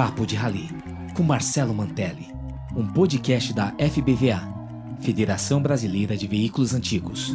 [0.00, 0.66] Papo de Rally,
[1.14, 2.32] com Marcelo Mantelli,
[2.74, 4.40] um podcast da FBVA,
[5.02, 7.34] Federação Brasileira de Veículos Antigos.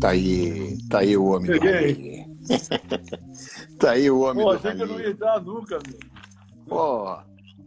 [0.00, 1.52] Tá aí, tá aí o homem.
[1.52, 2.24] Cheguei.
[3.78, 4.42] tá aí o homem.
[4.42, 5.04] Pô, do achei que eu não rally.
[5.06, 5.98] ia entrar nunca, meu.
[6.66, 7.18] Pô,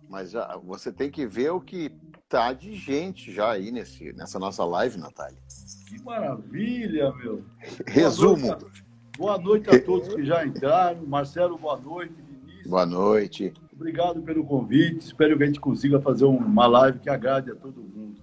[0.10, 1.92] mas já, você tem que ver o que
[2.30, 5.40] tá de gente já aí nesse, nessa nossa live, Natália.
[5.88, 7.44] Que maravilha, meu.
[7.88, 8.56] Resumo.
[8.56, 11.06] Boa noite, a- boa noite a todos que já entraram.
[11.08, 12.14] Marcelo, boa noite.
[12.14, 13.54] Vinícius, Boa noite.
[13.74, 15.00] obrigado pelo convite.
[15.08, 18.22] Espero que a gente consiga fazer uma live que agrade a todo mundo.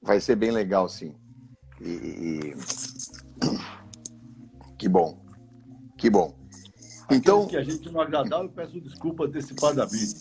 [0.00, 1.14] Vai ser bem legal, sim.
[1.80, 2.54] E, e-
[4.78, 5.20] Que bom.
[5.96, 6.38] Que bom.
[7.10, 10.14] Então, Aqueles que a gente não agradava, eu peço desculpa antecipadamente.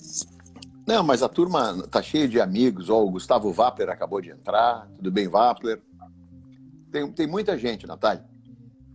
[0.87, 2.89] Não, mas a turma tá cheia de amigos.
[2.89, 4.87] Ó, o Gustavo Vapler acabou de entrar.
[4.95, 5.81] Tudo bem, Vapler?
[6.91, 8.25] Tem, tem muita gente, Natália.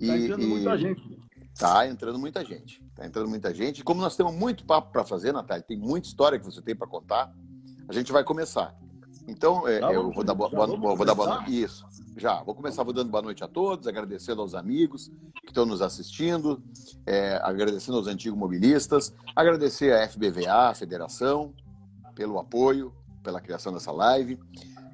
[0.01, 1.23] E- Tá entrando e- muita gente.
[1.59, 2.83] Tá entrando muita gente.
[2.95, 3.81] Tá entrando muita gente.
[3.81, 6.75] E como nós temos muito papo para fazer, Natália, tem muita história que você tem
[6.75, 7.31] para contar,
[7.89, 8.75] a gente vai começar.
[9.29, 11.63] Então, é, Já eu vou dar boa, boa- vou dar boa noite.
[11.63, 12.43] Isso, já.
[12.43, 15.09] Vou começar vou dando boa noite a todos, agradecendo aos amigos
[15.43, 16.61] que estão nos assistindo,
[17.07, 21.53] é, agradecendo aos antigos mobilistas, agradecer à FBVA, a Federação,
[22.15, 24.39] pelo apoio, pela criação dessa live.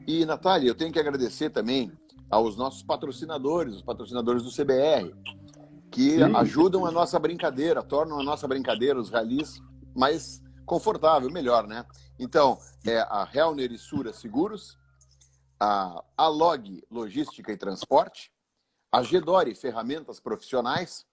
[0.06, 1.92] E, Natália, eu tenho que agradecer também
[2.30, 5.14] aos nossos patrocinadores, os patrocinadores do CBR,
[5.91, 6.36] que Sim.
[6.36, 9.60] ajudam a nossa brincadeira, tornam a nossa brincadeira, os ralis,
[9.94, 11.84] mais confortável, melhor, né?
[12.19, 14.77] Então, é a Helner e Sura Seguros,
[15.58, 18.30] a Alog Logística e Transporte,
[18.92, 21.06] a Gedore Ferramentas Profissionais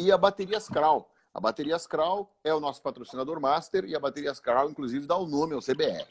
[0.00, 1.10] e a Baterias Kral.
[1.32, 5.26] A Baterias Kral é o nosso patrocinador master e a Baterias Kral, inclusive, dá o
[5.26, 6.04] nome ao CBR.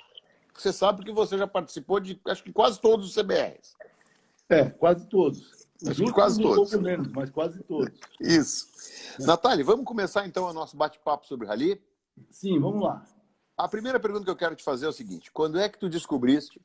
[0.53, 3.76] Você sabe que você já participou de, acho que quase todos os CBRs.
[4.49, 5.67] É, quase todos.
[5.82, 6.70] Os Acho que quase um todos.
[6.71, 7.94] pouco menos, mas quase todos.
[8.20, 8.67] Isso.
[9.20, 11.82] Natália, vamos começar então o nosso bate-papo sobre rally?
[12.30, 13.05] Sim, vamos lá.
[13.58, 15.88] A primeira pergunta que eu quero te fazer é o seguinte: quando é que tu
[15.88, 16.61] descobriste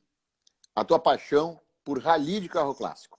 [0.75, 3.17] a tua paixão por rally de carro clássico?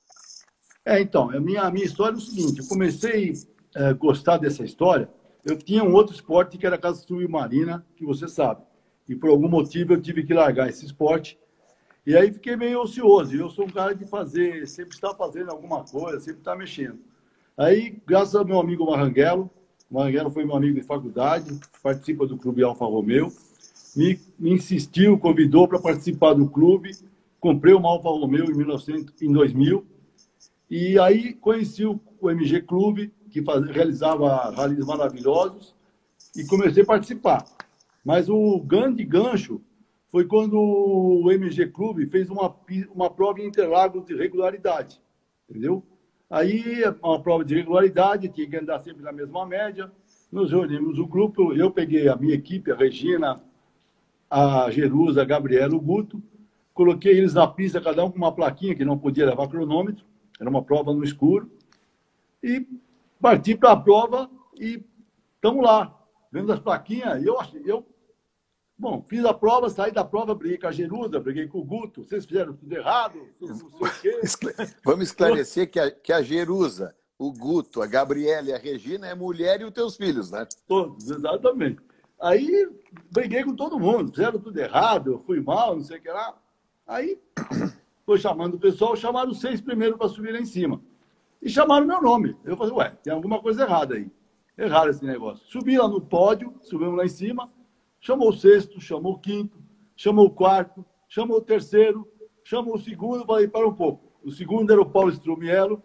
[0.84, 3.32] É, então, a minha, a minha história é o seguinte: eu comecei
[3.74, 5.08] a gostar dessa história.
[5.46, 8.62] Eu tinha um outro esporte que era a casa submarina, que você sabe.
[9.08, 11.38] E por algum motivo eu tive que largar esse esporte.
[12.04, 13.32] E aí fiquei meio ocioso.
[13.36, 16.98] Eu sou um cara de fazer, sempre estar fazendo alguma coisa, sempre estar mexendo.
[17.56, 19.48] Aí, graças ao meu amigo Marranguelo,
[19.88, 23.32] o Marranguelo foi meu amigo de faculdade, participa do Clube Alfa Romeo,
[23.94, 26.90] me, me insistiu, convidou para participar do clube.
[27.38, 29.86] Comprei uma Alfa Romeo em, 1900, em 2000.
[30.68, 35.74] E aí conheci o, o MG Clube, que faz, realizava ralis maravilhosos,
[36.34, 37.44] e comecei a participar.
[38.02, 39.60] Mas o grande gancho
[40.10, 42.54] foi quando o MG Clube fez uma,
[42.94, 45.02] uma prova em Interlagos de regularidade,
[45.50, 45.82] entendeu?
[46.30, 49.92] Aí, uma prova de regularidade, tinha que andar sempre na mesma média.
[50.32, 53.40] Nos reunimos o grupo, eu peguei a minha equipe, a Regina,
[54.30, 56.22] a Jerusa, a Gabriela, o Guto,
[56.72, 60.04] coloquei eles na pista, cada um com uma plaquinha que não podia levar cronômetro,
[60.40, 61.50] era uma prova no escuro,
[62.42, 62.66] e
[63.20, 64.82] parti para a prova e
[65.34, 65.96] estamos lá,
[66.30, 67.22] vendo as plaquinhas.
[67.22, 67.86] E eu, achei- eu,
[68.78, 72.04] bom, fiz a prova, saí da prova, briguei com a Jerusa, briguei com o Guto,
[72.04, 74.20] vocês fizeram tudo errado, não sei o quê.
[74.84, 79.14] Vamos esclarecer que a, que a Jerusa, o Guto, a Gabriela e a Regina é
[79.14, 80.46] mulher e os teus filhos, né?
[80.66, 81.80] Todos, exatamente.
[82.20, 82.70] Aí
[83.10, 86.34] briguei com todo mundo, fizeram tudo errado, eu fui mal, não sei o que lá.
[86.86, 87.18] Aí
[88.06, 90.80] foi chamando o pessoal, chamaram os seis primeiro para subir lá em cima.
[91.42, 92.36] E chamaram meu nome.
[92.44, 94.10] Eu falei, ué, tem alguma coisa errada aí.
[94.56, 95.46] Errado esse negócio.
[95.46, 97.50] Subi lá no pódio, subimos lá em cima,
[98.00, 99.58] chamou o sexto, chamou o quinto,
[99.94, 102.08] chamou o quarto, chamou o terceiro,
[102.42, 104.12] chamou o segundo, falei, para um pouco.
[104.24, 105.82] O segundo era o Paulo Strumiello,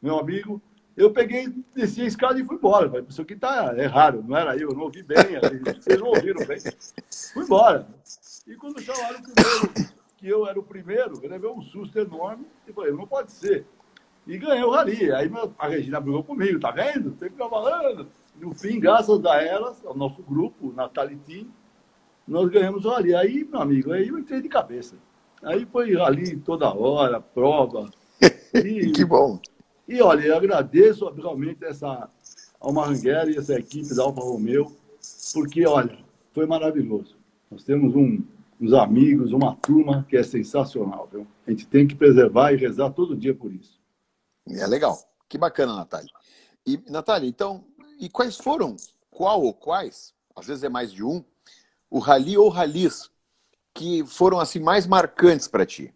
[0.00, 0.62] meu amigo.
[0.96, 2.88] Eu peguei, desci a escada e fui embora.
[2.88, 5.16] Falei, isso aqui tá errado, não era eu, eu não ouvi bem,
[5.76, 6.58] vocês não ouviram bem.
[7.34, 7.86] Fui embora.
[8.46, 12.46] E quando chamaram o primeiro, que eu era o primeiro, eu levei um susto enorme
[12.66, 13.66] e falei, não pode ser.
[14.26, 15.12] E ganhei o rally.
[15.12, 17.12] Aí meu- a Regina brigou comigo, tá vendo?
[17.12, 18.08] Tem que ficar falando.
[18.40, 21.46] No fim, graças a elas, ao nosso grupo, Natali Team,
[22.26, 23.14] nós ganhamos o rally.
[23.14, 24.96] Aí, meu amigo, aí eu entrei de cabeça.
[25.42, 27.88] Aí foi rally toda hora, prova.
[28.54, 29.38] E, Que bom.
[29.86, 32.08] e olha, eu agradeço realmente essa,
[32.58, 34.72] ao Marranguera e essa equipe da Alfa Romeo,
[35.34, 35.98] porque, olha,
[36.32, 37.16] foi maravilhoso.
[37.50, 38.22] Nós temos um,
[38.58, 41.06] uns amigos, uma turma que é sensacional.
[41.12, 41.26] Viu?
[41.46, 43.75] A gente tem que preservar e rezar todo dia por isso.
[44.48, 44.98] É legal.
[45.28, 46.10] Que bacana, Natália.
[46.66, 47.64] E, Natália, então,
[47.98, 48.76] e quais foram,
[49.10, 51.24] qual ou quais, às vezes é mais de um,
[51.90, 53.10] o rally ou ralis
[53.72, 55.94] que foram assim mais marcantes para ti?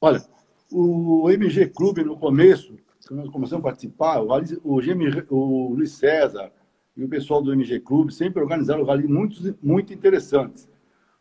[0.00, 0.24] Olha,
[0.70, 2.76] O MG Clube, no começo,
[3.06, 6.52] quando nós começamos a participar, o, rally, o, GM, o Luiz César
[6.96, 10.68] e o pessoal do MG Clube sempre organizaram rally muito, muito interessantes.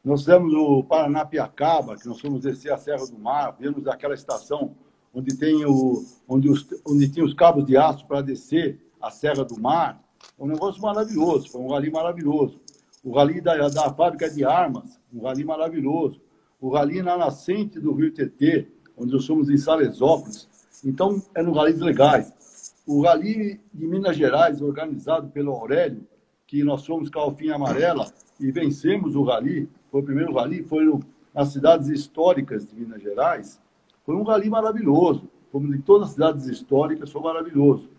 [0.03, 4.75] Nós fizemos o Paranapiacaba, que nós fomos descer a Serra do Mar, vimos aquela estação
[5.13, 9.43] onde tem o onde, os, onde tinha os cabos de aço para descer a Serra
[9.43, 10.01] do Mar.
[10.39, 12.59] Um negócio maravilhoso, foi um rally maravilhoso.
[13.03, 16.21] O rally da, da fábrica de armas, um rally maravilhoso.
[16.59, 20.47] O rally na nascente do Rio Tietê, onde nós fomos em Salesópolis.
[20.85, 22.31] Então, eram rallies legais.
[22.85, 26.07] O rally de Minas Gerais, organizado pelo Aurélio,
[26.45, 30.63] que nós fomos com a Alfinha Amarela e vencemos o rally, foi o primeiro rally,
[30.63, 30.85] foi
[31.33, 33.59] nas cidades históricas de Minas Gerais,
[34.03, 35.29] foi um rally maravilhoso.
[35.51, 37.89] Fomos em todas as cidades históricas, foi maravilhoso.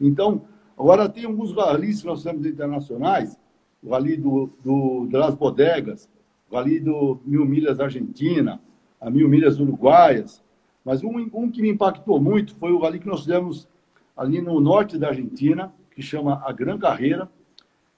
[0.00, 0.42] Então,
[0.78, 3.38] agora tem alguns rallies que nós temos internacionais,
[3.82, 6.08] o rally do, do, das bodegas,
[6.50, 8.60] o rally do Mil Milhas Argentina,
[9.00, 10.42] a Mil Milhas Uruguaias.
[10.84, 13.68] Mas um, um que me impactou muito foi o rally que nós fizemos
[14.16, 17.30] ali no norte da Argentina, que chama a Gran Carreira,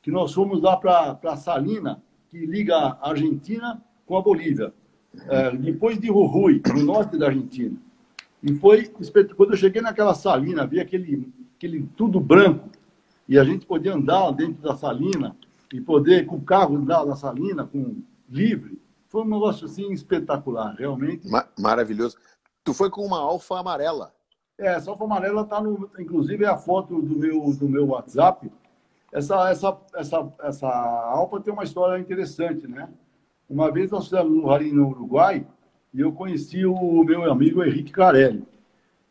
[0.03, 4.73] que nós fomos lá para Salina, que liga a Argentina com a Bolívia.
[5.29, 7.77] É, depois de Jujuy, no norte da Argentina.
[8.43, 8.91] E foi,
[9.37, 12.69] quando eu cheguei naquela salina, vi aquele, aquele tudo branco,
[13.29, 15.35] e a gente podia andar dentro da salina,
[15.73, 17.97] e poder, com o carro, andar na salina, com
[18.29, 18.79] livre.
[19.09, 21.27] Foi um negócio assim espetacular, realmente.
[21.59, 22.17] maravilhoso.
[22.63, 24.13] Tu foi com uma alfa amarela.
[24.59, 25.91] É, essa alfa amarela está no.
[25.99, 28.51] Inclusive é a foto do meu, do meu WhatsApp.
[29.13, 32.89] Essa, essa, essa, essa alfa tem uma história interessante, né?
[33.49, 35.47] Uma vez nós fizemos um rally no Uruguai
[35.93, 38.45] e eu conheci o meu amigo Henrique Carelli.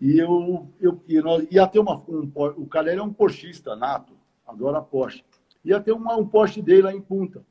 [0.02, 2.04] E eu, eu e nós, ia ter uma.
[2.10, 4.14] Um, o Carelli é um porchista nato,
[4.46, 5.24] adora Porsche.
[5.64, 7.42] Ia ter uma, um Porsche dele lá em Punta.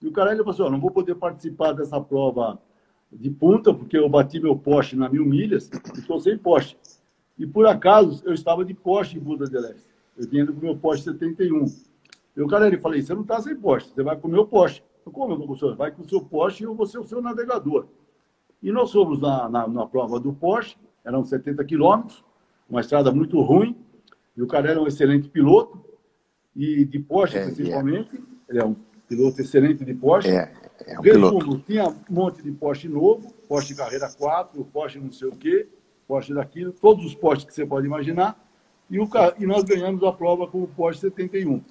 [0.00, 2.58] E o Carelli falou assim: não vou poder participar dessa prova
[3.12, 6.76] de Punta, porque eu bati meu Porsche na mil milhas e estou sem Porsche.
[7.38, 9.90] E por acaso eu estava de Porsche em Punta del Este.
[10.16, 11.66] Eu vinha com o meu Porsche 71.
[12.36, 14.82] E o Carelli falei: você não está sem Porsche, você vai com o meu Porsche.
[15.10, 15.76] Como o senhor?
[15.76, 17.86] Vai com o seu Porsche e eu vou ser o seu navegador.
[18.62, 22.24] E nós fomos na, na, na prova do Porsche, eram 70 quilômetros,
[22.68, 23.76] uma estrada muito ruim,
[24.36, 25.82] e o cara era um excelente piloto,
[26.54, 28.20] e de Porsche, é, principalmente, é.
[28.50, 28.76] ele é um
[29.08, 30.30] piloto excelente de Porsche.
[30.30, 30.52] É,
[30.86, 31.58] é um Resumo, piloto.
[31.66, 35.68] tinha um monte de Porsche novo, Porsche Carreira 4, Porsche não sei o quê,
[36.06, 38.38] Porsche daquilo, todos os Porsche que você pode imaginar,
[38.90, 39.08] e, o,
[39.38, 41.62] e nós ganhamos a prova com o Porsche 71.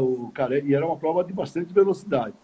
[0.00, 2.34] O cara, e era uma prova de bastante velocidade.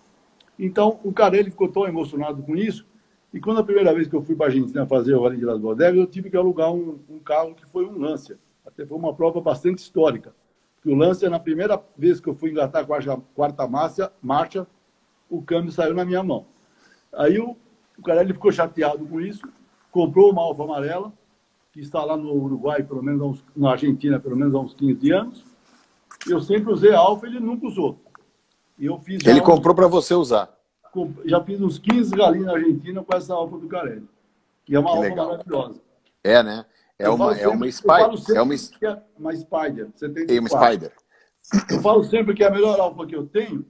[0.59, 2.85] Então, o Carelli ficou tão emocionado com isso,
[3.33, 5.45] e quando a primeira vez que eu fui para a Argentina fazer o Rally de
[5.45, 8.39] Las Bodegas, eu tive que alugar um, um, carro que foi um Lancia.
[8.67, 10.35] Até foi uma prova bastante histórica.
[10.77, 14.67] Porque o Lancia, na primeira vez que eu fui engatar a quarta marcha, marcha
[15.29, 16.47] o câmbio saiu na minha mão.
[17.13, 17.55] Aí o,
[17.99, 19.47] o Carelli ficou chateado com isso,
[19.91, 21.13] comprou uma Alfa Amarela,
[21.71, 25.11] que está lá no Uruguai, pelo menos uns, na Argentina, pelo menos há uns 15
[25.13, 25.45] anos.
[26.27, 28.01] Eu sempre usei a Alfa, ele nunca usou.
[28.79, 30.57] Eu fiz Ele comprou para você usar.
[31.25, 34.09] Já fiz uns 15 galinhos na Argentina com essa alfa do Carelli.
[34.65, 35.81] Que é uma alfa maravilhosa.
[36.23, 36.65] É, né?
[36.99, 38.37] É uma, é uma Spider.
[38.37, 38.55] É uma...
[38.55, 39.89] É uma Spider.
[39.95, 40.35] 74.
[40.35, 40.93] É uma Spider.
[41.71, 43.65] Eu falo sempre que é a melhor alfa que eu tenho,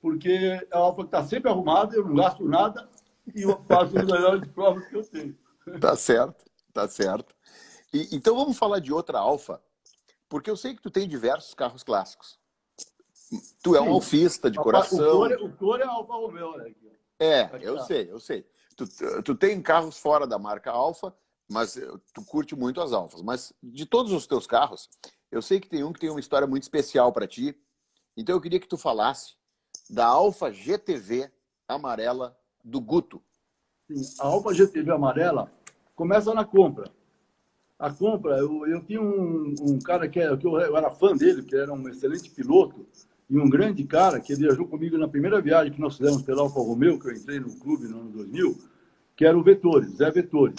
[0.00, 2.88] porque é a alfa que está sempre arrumada, eu não gasto nada
[3.34, 5.36] e eu faço as melhores provas que eu tenho.
[5.80, 7.34] Tá certo, tá certo.
[7.92, 9.60] E, então vamos falar de outra alfa,
[10.28, 12.39] porque eu sei que tu tem diversos carros clássicos.
[13.62, 15.22] Tu é um alfista de coração.
[15.22, 16.74] O Core é Alfa Romeo, né?
[17.18, 18.46] É, eu sei, eu sei.
[18.76, 18.86] Tu,
[19.22, 21.14] tu tem carros fora da marca Alfa,
[21.48, 21.78] mas
[22.14, 23.22] tu curte muito as Alfas.
[23.22, 24.88] Mas de todos os teus carros,
[25.30, 27.56] eu sei que tem um que tem uma história muito especial para ti.
[28.16, 29.34] Então eu queria que tu falasse
[29.88, 31.30] da Alfa GTV
[31.68, 33.22] amarela do Guto.
[33.86, 35.52] Sim, a Alfa GTV amarela
[35.94, 36.90] começa na compra.
[37.78, 41.16] A compra, eu, eu tinha um, um cara que, é, que eu, eu era fã
[41.16, 42.86] dele, que era um excelente piloto,
[43.30, 46.58] e um grande cara que viajou comigo na primeira viagem que nós fizemos pela Alfa
[46.58, 48.58] Romeo, que eu entrei no clube no ano 2000,
[49.16, 50.54] que era o Vettori, Zé Vettori.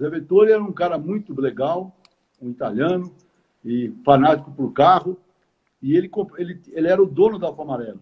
[0.00, 1.98] Zé Vettori era um cara muito legal,
[2.40, 3.12] um italiano,
[3.64, 5.18] e fanático por carro,
[5.82, 8.00] e ele, ele, ele era o dono da Alfa Amarela.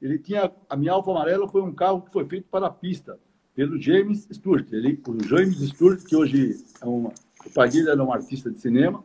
[0.00, 3.18] Ele tinha, a minha Alfa Amarela foi um carro que foi feito para a pista,
[3.56, 4.72] pelo James Stewart.
[4.72, 7.06] Ele, o James Stewart, que hoje é um,
[7.44, 9.02] o pai dele era um artista de cinema,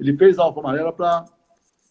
[0.00, 1.26] ele fez a Alfa Amarela para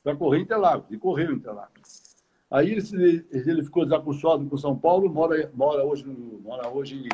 [0.04, 2.04] para correr em Interlagos, e correu em Interlagos.
[2.52, 7.10] Aí ele, ele ficou desacuçado com São Paulo, mora, mora, hoje, no, mora hoje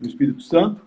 [0.00, 0.84] no Espírito Santo,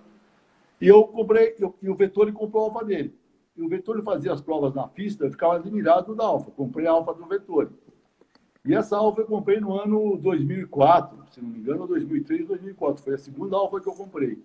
[0.82, 3.16] e eu comprei, eu, e o Vettori comprou a Alfa dele.
[3.56, 6.52] E o Vettori fazia as provas na pista, eu ficava admirado da Alfa.
[6.52, 7.70] Comprei a Alfa do Vettori.
[8.66, 13.04] E essa Alfa eu comprei no ano 2004, se não me engano, 2003, 2004.
[13.04, 14.44] Foi a segunda Alfa que eu comprei.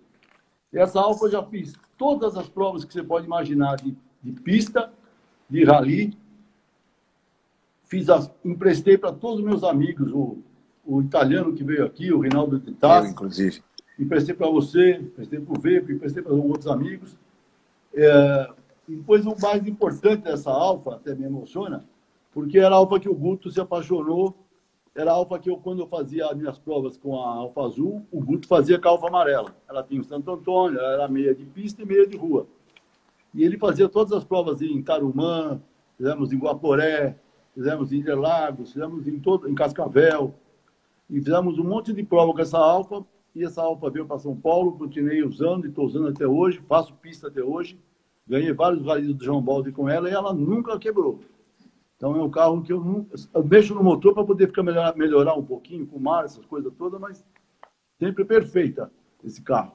[0.71, 4.93] Essa Alfa eu já fiz todas as provas que você pode imaginar de, de pista,
[5.49, 6.17] de rally.
[7.91, 10.37] Fiz as, emprestei para todos os meus amigos, o,
[10.85, 13.07] o italiano que veio aqui, o Rinaldo Titassi.
[13.07, 13.61] Eu, inclusive.
[13.99, 17.17] Emprestei para você, emprestei para o Vepo, emprestei para outros amigos.
[17.93, 18.49] É,
[18.87, 21.83] depois, o mais importante dessa Alfa, até me emociona,
[22.33, 24.37] porque era a Alfa que o Guto se apaixonou
[24.95, 28.05] era a Alfa que eu, quando eu fazia as minhas provas com a Alfa Azul,
[28.09, 29.53] o Guto fazia com a Alfa Amarela.
[29.69, 32.47] Ela tinha o Santo Antônio, ela era meia de pista e meia de rua.
[33.33, 35.61] E ele fazia todas as provas em Tarumã,
[35.97, 37.17] fizemos em Guaporé,
[37.53, 40.33] fizemos em Interlagos, fizemos em, todo, em Cascavel.
[41.09, 43.05] E fizemos um monte de prova com essa Alfa.
[43.33, 46.93] E essa Alfa veio para São Paulo, continuei usando e estou usando até hoje, faço
[46.95, 47.79] pista até hoje.
[48.27, 51.19] Ganhei vários validos do João Balde com ela e ela nunca quebrou.
[51.95, 53.05] Então é um carro que eu não.
[53.33, 56.73] Eu mexo no motor para poder ficar melhorar, melhorar um pouquinho com mar, essas coisas
[56.73, 57.23] todas, mas
[57.99, 58.91] sempre perfeita
[59.23, 59.73] esse carro.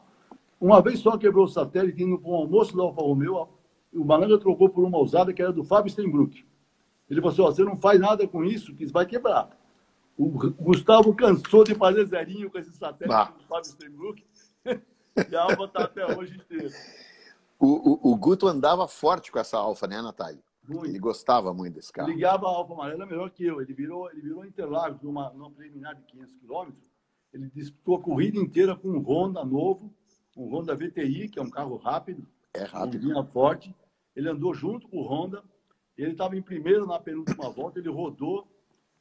[0.60, 3.48] Uma vez só quebrou o satélite indo para um almoço da Alfa Romeo,
[3.94, 6.44] o Malanga trocou por uma usada que era do Fábio Steinbrück.
[7.08, 9.50] Ele falou assim: você não faz nada com isso, que isso vai quebrar.
[10.16, 13.32] O Gustavo cansou de fazer zerinho com esse satélite ah.
[13.36, 14.24] do Fábio Steinbrück
[14.64, 16.70] e a Alfa está até hoje inteira.
[17.58, 20.42] O, o, o Guto andava forte com essa Alfa, né, Natália?
[20.66, 20.86] Muito.
[20.86, 22.08] Ele gostava muito desse carro.
[22.08, 23.60] Ligava a Alfa Amarela melhor que eu.
[23.60, 26.90] Ele virou, ele virou Interlagos numa, numa preliminar de 500 quilômetros.
[27.32, 29.92] Ele disputou a corrida inteira com um Honda novo,
[30.36, 32.26] um Honda VTI, que é um carro rápido.
[32.54, 33.06] É rápido.
[33.06, 33.74] Linha forte.
[34.14, 35.42] Ele andou junto com o Honda.
[35.96, 37.78] Ele estava em primeiro na penúltima volta.
[37.78, 38.46] Ele rodou,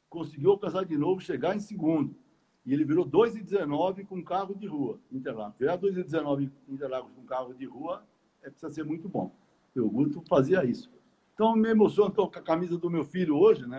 [0.08, 2.16] conseguiu alcançar de novo, chegar em segundo.
[2.64, 5.56] E ele virou 2,19 com carro de rua, Interlagos.
[5.58, 8.04] Virar 2,19 Interlagos com carro de rua
[8.42, 9.30] é, precisa ser muito bom.
[9.76, 10.90] O Guto fazia isso.
[11.34, 13.78] Então, me emociono, estou com a camisa do meu filho hoje, né?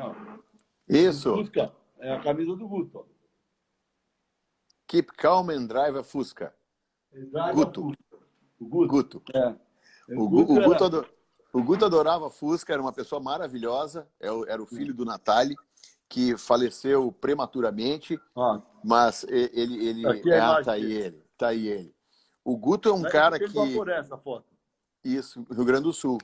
[0.88, 1.34] Isso.
[1.34, 3.00] Fusca, é a camisa do Guto.
[3.00, 3.04] Ó.
[4.88, 6.54] Keep calm and drive a Fusca.
[7.12, 7.82] Drive Guto.
[7.82, 8.28] A Fusca.
[8.60, 8.88] O Guto.
[8.88, 9.24] Guto.
[9.34, 9.56] É.
[10.16, 11.10] O, o, Guto, Guto ador...
[11.58, 15.56] o, Guto adorava Fusca, era uma pessoa maravilhosa, é era o filho do Natali,
[16.10, 18.62] que faleceu prematuramente, ah.
[18.84, 19.88] mas ele...
[19.88, 20.08] ele...
[20.08, 21.96] Aqui é ah, tá aí ele, tá aí ele.
[22.44, 23.76] O Guto é um cara que...
[23.76, 24.46] Por essa foto.
[25.04, 26.18] Isso, Rio Grande do Sul.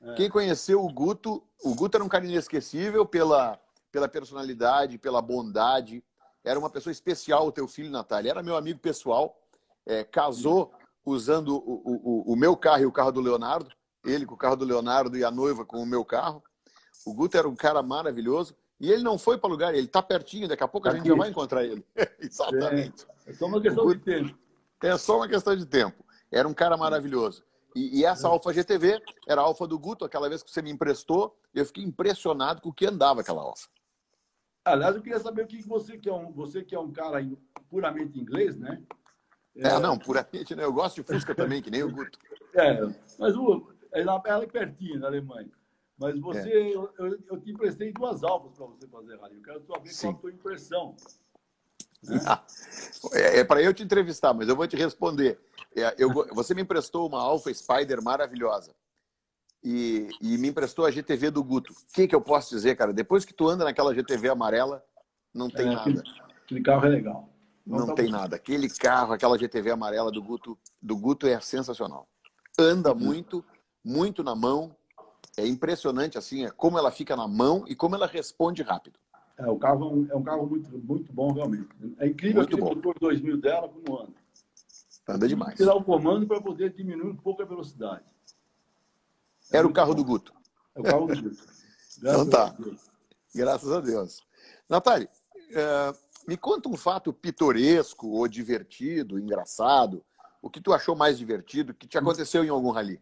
[0.00, 0.14] É.
[0.14, 3.58] Quem conheceu o Guto, o Guto era um cara inesquecível pela,
[3.90, 6.02] pela personalidade, pela bondade.
[6.44, 8.30] Era uma pessoa especial, o teu filho, Natália.
[8.30, 9.36] Era meu amigo pessoal.
[9.84, 10.72] É, casou
[11.04, 13.74] usando o, o, o meu carro e o carro do Leonardo.
[14.04, 16.42] Ele com o carro do Leonardo e a noiva com o meu carro.
[17.04, 18.56] O Guto era um cara maravilhoso.
[18.80, 21.14] E ele não foi para lugar, ele está pertinho, daqui a pouco a gente já
[21.14, 21.84] vai encontrar ele.
[22.20, 23.06] Exatamente.
[23.26, 24.38] É, é só uma questão Guto, de tempo.
[24.82, 26.04] É só uma questão de tempo.
[26.30, 27.44] Era um cara maravilhoso.
[27.74, 30.70] E, e essa Alfa GTV era a Alfa do Guto, aquela vez que você me
[30.70, 33.68] emprestou, eu fiquei impressionado com o que andava aquela Alfa.
[34.64, 37.18] Aliás, eu queria saber o que você que é um, você que é um cara
[37.68, 38.82] puramente inglês, né?
[39.56, 40.64] É, é não, puramente, né?
[40.64, 42.18] Eu gosto de Fusca também, que nem o Guto.
[42.54, 42.80] É,
[43.18, 45.50] mas o, ela é pertinho, na Alemanha.
[45.98, 46.74] Mas você, é.
[46.76, 49.36] eu, eu, eu, te emprestei duas alfas para você fazer rally.
[49.36, 50.06] Eu quero saber Sim.
[50.06, 50.96] qual a tua impressão.
[52.04, 52.20] Né?
[53.14, 55.40] é, é para eu te entrevistar, mas eu vou te responder.
[55.76, 58.74] É, eu, você me emprestou uma Alpha Spider maravilhosa.
[59.62, 61.72] E, e, me emprestou a GTV do Guto.
[61.72, 62.92] O que, que eu posso dizer, cara?
[62.92, 64.84] Depois que tu anda naquela GTV amarela,
[65.34, 66.02] não tem é, nada.
[66.44, 67.28] Aquele, carro é legal.
[67.66, 68.36] Não, não tá tem nada.
[68.36, 72.08] Aquele carro, aquela GTV amarela do Guto, do Guto é sensacional.
[72.56, 73.00] Anda uhum.
[73.00, 73.44] muito,
[73.84, 74.74] muito na mão.
[75.36, 78.98] É impressionante assim, é como ela fica na mão e como ela responde rápido.
[79.38, 81.68] É, o carro é um carro muito, muito bom, realmente.
[81.98, 82.74] É incrível muito aquele bom.
[82.74, 84.14] motor 2000 dela como anda.
[85.08, 85.56] Anda demais.
[85.56, 88.04] Tirar o comando para poder diminuir um pouco a velocidade.
[89.50, 90.34] Era o carro do Guto.
[90.74, 91.42] É o carro do Guto.
[91.98, 92.54] então tá.
[93.34, 94.22] Graças a Deus.
[94.68, 95.08] Natália,
[95.52, 95.94] é,
[96.26, 100.04] me conta um fato pitoresco ou divertido, engraçado.
[100.42, 103.00] O que tu achou mais divertido que te aconteceu em algum rally?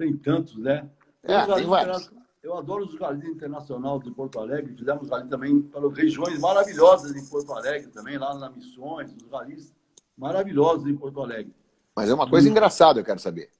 [0.00, 0.88] Tem tantos, né?
[1.22, 2.10] É, tem vários.
[2.42, 4.74] Eu adoro os rallies internacionais de Porto Alegre.
[4.74, 9.74] Fizemos rally também para regiões maravilhosas em Porto Alegre, também lá nas Missões, os rallies
[10.16, 11.54] maravilhosos em Porto Alegre.
[11.94, 12.50] Mas é uma coisa e...
[12.50, 13.50] engraçada, eu quero saber.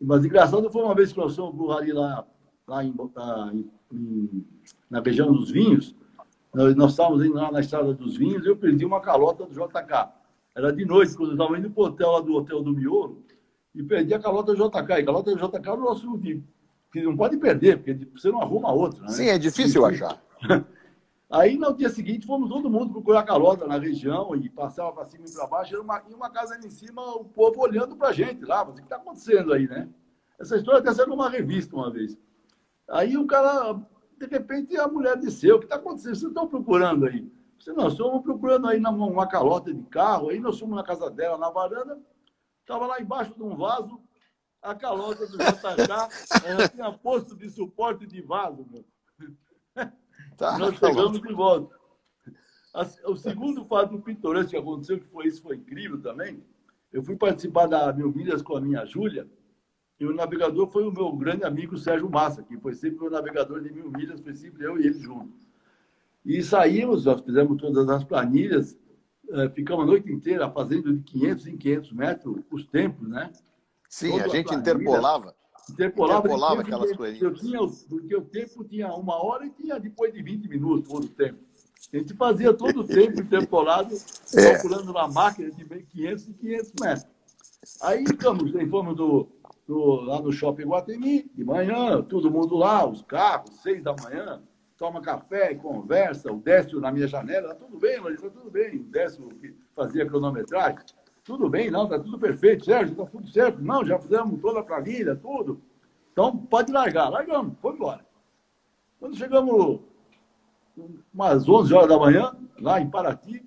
[0.00, 2.26] Mas engraçado foi uma vez que nós fomos para lá,
[2.66, 2.94] lá em,
[3.92, 4.46] em,
[4.88, 5.94] na região dos vinhos.
[6.54, 9.52] Nós, nós estávamos indo lá na estrada dos vinhos e eu perdi uma calota do
[9.52, 10.08] JK.
[10.56, 13.22] Era de noite, quando eu estava indo para o hotel lá do Hotel do Miolo,
[13.74, 14.90] e perdi a calota JK.
[14.90, 16.18] E a calota JK é o nosso
[16.92, 19.00] que não pode perder, porque você não arruma outra.
[19.00, 19.08] Né?
[19.08, 20.22] Sim, é difícil achar.
[21.30, 25.24] Aí, no dia seguinte, fomos todo mundo procurar calota na região e passava para cima
[25.26, 25.72] e para baixo.
[25.72, 28.62] Era uma, e uma casa ali em cima, o povo olhando para a gente lá.
[28.62, 29.88] O que está acontecendo aí, né?
[30.38, 32.18] Essa história até saiu numa revista uma vez.
[32.90, 33.80] Aí o cara,
[34.18, 35.56] de repente, a mulher desceu.
[35.56, 36.16] O que está acontecendo?
[36.16, 37.26] Vocês estão procurando aí?
[37.58, 40.28] Você, nós estamos procurando aí numa calota de carro.
[40.28, 41.98] Aí nós fomos na casa dela, na varanda.
[42.62, 44.00] Estava lá embaixo de um vaso,
[44.62, 48.84] a calota do JK, ela tinha posto de suporte de vaso, meu.
[50.36, 51.78] Tá, Nós tá chegamos de volta.
[53.04, 56.42] O segundo fato pitoresco que aconteceu, que foi isso, foi incrível também.
[56.90, 59.28] Eu fui participar da Mil Milhas com a minha Júlia,
[60.02, 63.62] e o navegador foi o meu grande amigo Sérgio Massa, que foi sempre o navegador
[63.62, 65.46] de mil milhas, foi sempre eu e ele juntos.
[66.24, 68.76] E saímos, nós fizemos todas as planilhas,
[69.32, 73.32] eh, ficamos a noite inteira fazendo de 500 em 500 metros os tempos, né?
[73.88, 75.34] Sim, Toda a gente interpolava.
[75.70, 77.22] Interpolava, interpolava aquelas planilhas.
[77.22, 77.58] Eu tinha,
[77.88, 81.38] porque o tempo tinha uma hora e tinha depois de 20 minutos todo o tempo.
[81.92, 83.94] A gente fazia todo o tempo interpolado,
[84.34, 84.52] é.
[84.52, 87.06] calculando na máquina de 500 e 500 metros.
[87.80, 89.28] Aí ficamos, fomos do,
[89.66, 94.42] do, lá no Shopping Guatemi, de manhã, todo mundo lá, os carros, seis da manhã,
[94.82, 98.80] toma café, conversa, o Décio na minha janela, tá tudo bem, mas tá tudo bem,
[98.80, 100.80] o Décio que fazia cronometragem,
[101.22, 104.62] tudo bem, não, tá tudo perfeito, Sérgio, tá tudo certo, não, já fizemos toda a
[104.64, 105.62] planilha, tudo.
[106.10, 108.04] Então, pode largar, largamos, foi embora.
[108.98, 109.82] Quando chegamos
[111.14, 113.46] umas 11 horas da manhã, lá em Paraty,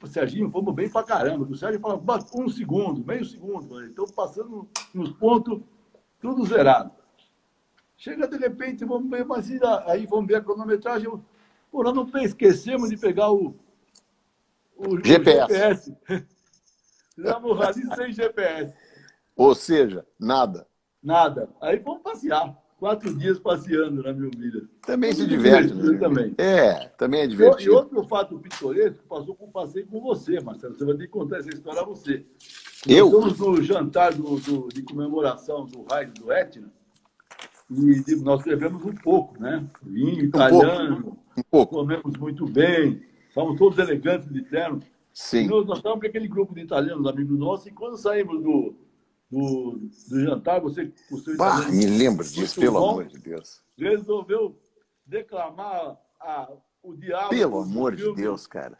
[0.00, 1.44] o Serginho, fomos bem pra caramba.
[1.44, 2.00] O Sérgio falou,
[2.36, 3.84] um segundo, meio segundo.
[3.84, 5.60] Então, passando nos pontos,
[6.20, 6.92] tudo zerado.
[7.98, 9.50] Chega de repente, vamos ver, mas
[9.86, 11.10] aí vamos ver a cronometragem.
[11.72, 13.56] Nós não esquecemos de pegar o,
[14.76, 15.52] o GPS.
[15.52, 15.96] GPS.
[17.12, 18.72] Fizemos o rally sem GPS.
[19.34, 20.64] Ou seja, nada.
[21.02, 21.50] Nada.
[21.60, 24.68] Aí vamos passear quatro dias passeando na Mil Milhas.
[24.86, 25.74] Também se diverte.
[25.74, 25.98] Né?
[25.98, 26.34] Também.
[26.38, 27.68] É, também é divertido.
[27.68, 30.78] E outro fato pitoresco passou com passeio com você, Marcelo.
[30.78, 32.24] Você vai ter que contar essa história a você.
[32.86, 33.10] Eu?
[33.10, 36.77] Nós no jantar do, do, de comemoração do raio do Etna
[37.70, 39.66] e nós bebemos um pouco, né?
[39.82, 41.76] Vinho italiano, um pouco.
[41.76, 43.02] comemos muito bem,
[43.34, 44.80] fomos todos elegantes de terno.
[45.12, 45.44] Sim.
[45.44, 48.74] E nós, nós estávamos com aquele grupo de italianos, amigos nossos, e quando saímos do,
[49.30, 53.60] do, do jantar, você, você bah, me lembro disso, pelo bom, amor de Deus.
[53.76, 54.56] Resolveu
[55.04, 56.50] declamar a,
[56.82, 57.30] o diabo.
[57.30, 58.78] Pelo amor de Deus, cara.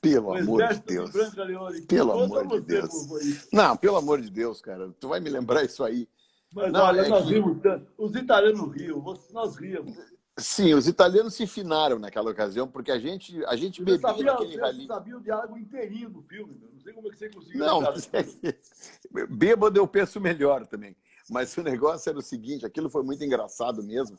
[0.00, 1.10] Pelo amor de Deus.
[1.10, 3.48] De pelo amor de Deus.
[3.52, 4.90] Não, pelo amor de Deus, cara.
[4.98, 6.08] Tu vai me lembrar isso aí.
[6.54, 7.34] Mas Não, olha, é nós que...
[7.34, 7.86] rimos tanto.
[7.96, 9.96] Os italianos riam, nós ríamos.
[10.36, 14.56] Sim, os italianos se finaram naquela ocasião, porque a gente, a gente bebia sabia, naquele
[14.56, 14.80] rally.
[14.80, 17.58] Você sabia o diálogo inteirinho do filme, não sei como é que você conseguiu.
[17.58, 20.96] Não, é bêbado eu penso melhor também.
[21.28, 24.18] Mas o negócio era o seguinte, aquilo foi muito engraçado mesmo,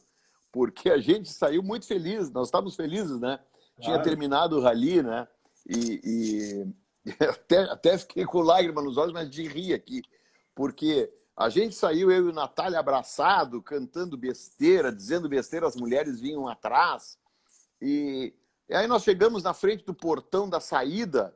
[0.51, 3.39] porque a gente saiu muito feliz, nós estávamos felizes, né?
[3.79, 5.27] Tinha terminado o rally, né?
[5.67, 6.01] E,
[7.03, 10.03] e até, até fiquei com lágrimas nos olhos, mas de rir aqui,
[10.53, 16.19] porque a gente saiu, eu e o Natália, abraçado, cantando besteira, dizendo besteira, as mulheres
[16.19, 17.17] vinham atrás.
[17.81, 18.33] E,
[18.69, 21.35] e aí nós chegamos na frente do portão da saída,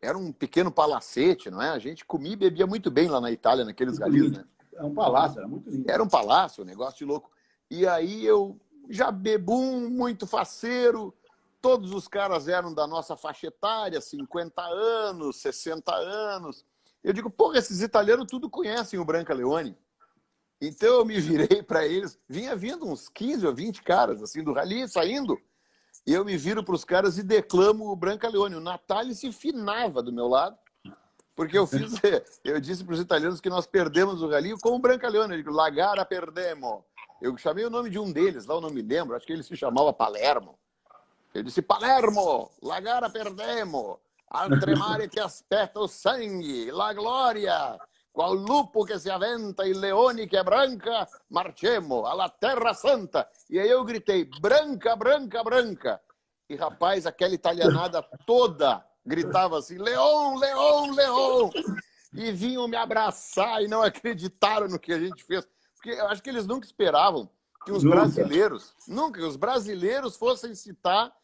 [0.00, 1.70] era um pequeno palacete, não é?
[1.70, 4.44] A gente comia e bebia muito bem lá na Itália, naqueles galinhos, né?
[4.74, 5.90] É um palácio, era muito lindo.
[5.90, 7.30] Era um palácio, um negócio de louco.
[7.70, 8.58] E aí eu
[8.90, 11.14] já bebum, muito faceiro,
[11.60, 16.64] todos os caras eram da nossa faixa etária, 50 anos, 60 anos.
[17.06, 19.78] Eu digo, porra, esses italianos tudo conhecem o Branca Leone.
[20.60, 24.52] Então eu me virei para eles, vinha vindo uns 15 ou 20 caras assim do
[24.52, 25.38] rally saindo.
[26.04, 28.56] E eu me viro para os caras e declamo o Branca Leone.
[28.56, 30.58] O Natali se finava do meu lado,
[31.36, 31.92] porque eu fiz,
[32.42, 35.34] eu disse para os italianos que nós perdemos o rally com o Branca Leone.
[35.34, 36.84] Eu digo, Lagara perdemo.
[37.22, 39.44] Eu chamei o nome de um deles, lá eu não me lembro, acho que ele
[39.44, 40.58] se chamava Palermo.
[41.32, 44.00] Eu disse, Palermo, Lagara perdemo.
[44.28, 47.76] Al tremare ti aspetta o sangue, la gloria,
[48.10, 53.30] qual lupo che si aventa, il leone che è branca, marchemo, alla terra santa.
[53.48, 56.02] E aí eu gritei, branca, branca, branca.
[56.48, 61.50] E rapaz, aquela italianada toda gritava assim, leão, leão, leão.
[62.12, 65.46] E vinham me abraçar e não acreditaram no que a gente fez.
[65.74, 67.30] Porque eu acho que eles nunca esperavam
[67.64, 67.96] que os nunca.
[67.96, 71.14] brasileiros, nunca, que os brasileiros fossem citar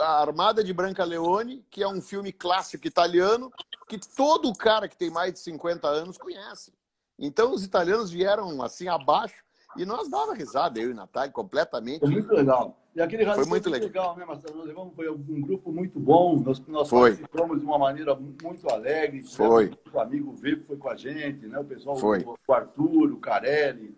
[0.00, 3.52] a Armada de Branca Leone, que é um filme clássico italiano,
[3.88, 6.72] que todo cara que tem mais de 50 anos conhece.
[7.18, 9.44] Então os italianos vieram assim abaixo
[9.76, 12.00] e nós dava risada, eu e Natália, completamente.
[12.00, 12.76] Foi muito legal.
[12.94, 13.88] E aquele foi muito legal.
[13.88, 14.56] legal, né, Marcelo?
[14.56, 17.10] Nós levamos, foi um grupo muito bom, nós, nós foi.
[17.10, 19.22] participamos de uma maneira muito alegre.
[19.22, 19.70] Foi.
[19.92, 21.58] O amigo Vivo foi com a gente, né?
[21.58, 22.24] o pessoal, foi.
[22.24, 23.94] o Arthur, o Carelli,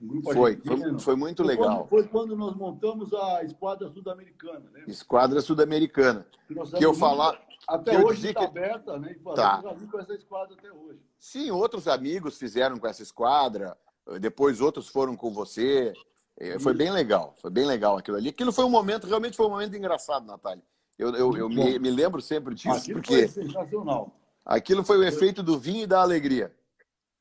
[0.00, 1.78] um foi, foi, foi, muito foi legal.
[1.78, 4.70] Quando, foi quando nós montamos a Esquadra Sul-Americana.
[4.72, 4.84] Né?
[4.86, 6.24] Esquadra Sul-Americana.
[6.46, 7.40] Que, que eu falar.
[7.66, 8.46] Até que hoje está que...
[8.46, 9.12] aberta, né?
[9.12, 9.62] E tá.
[9.90, 11.00] com essa esquadra até hoje.
[11.18, 13.76] Sim, outros amigos fizeram com essa esquadra,
[14.20, 15.92] depois outros foram com você.
[16.40, 18.28] É, foi bem legal, foi bem legal aquilo ali.
[18.28, 20.62] Aquilo foi um momento, realmente foi um momento engraçado, Natália.
[20.96, 22.70] Eu, eu, eu me, me, lembro sempre disso.
[22.70, 24.16] Aquilo porque foi sensacional.
[24.46, 26.54] Aquilo foi o efeito do vinho e da alegria.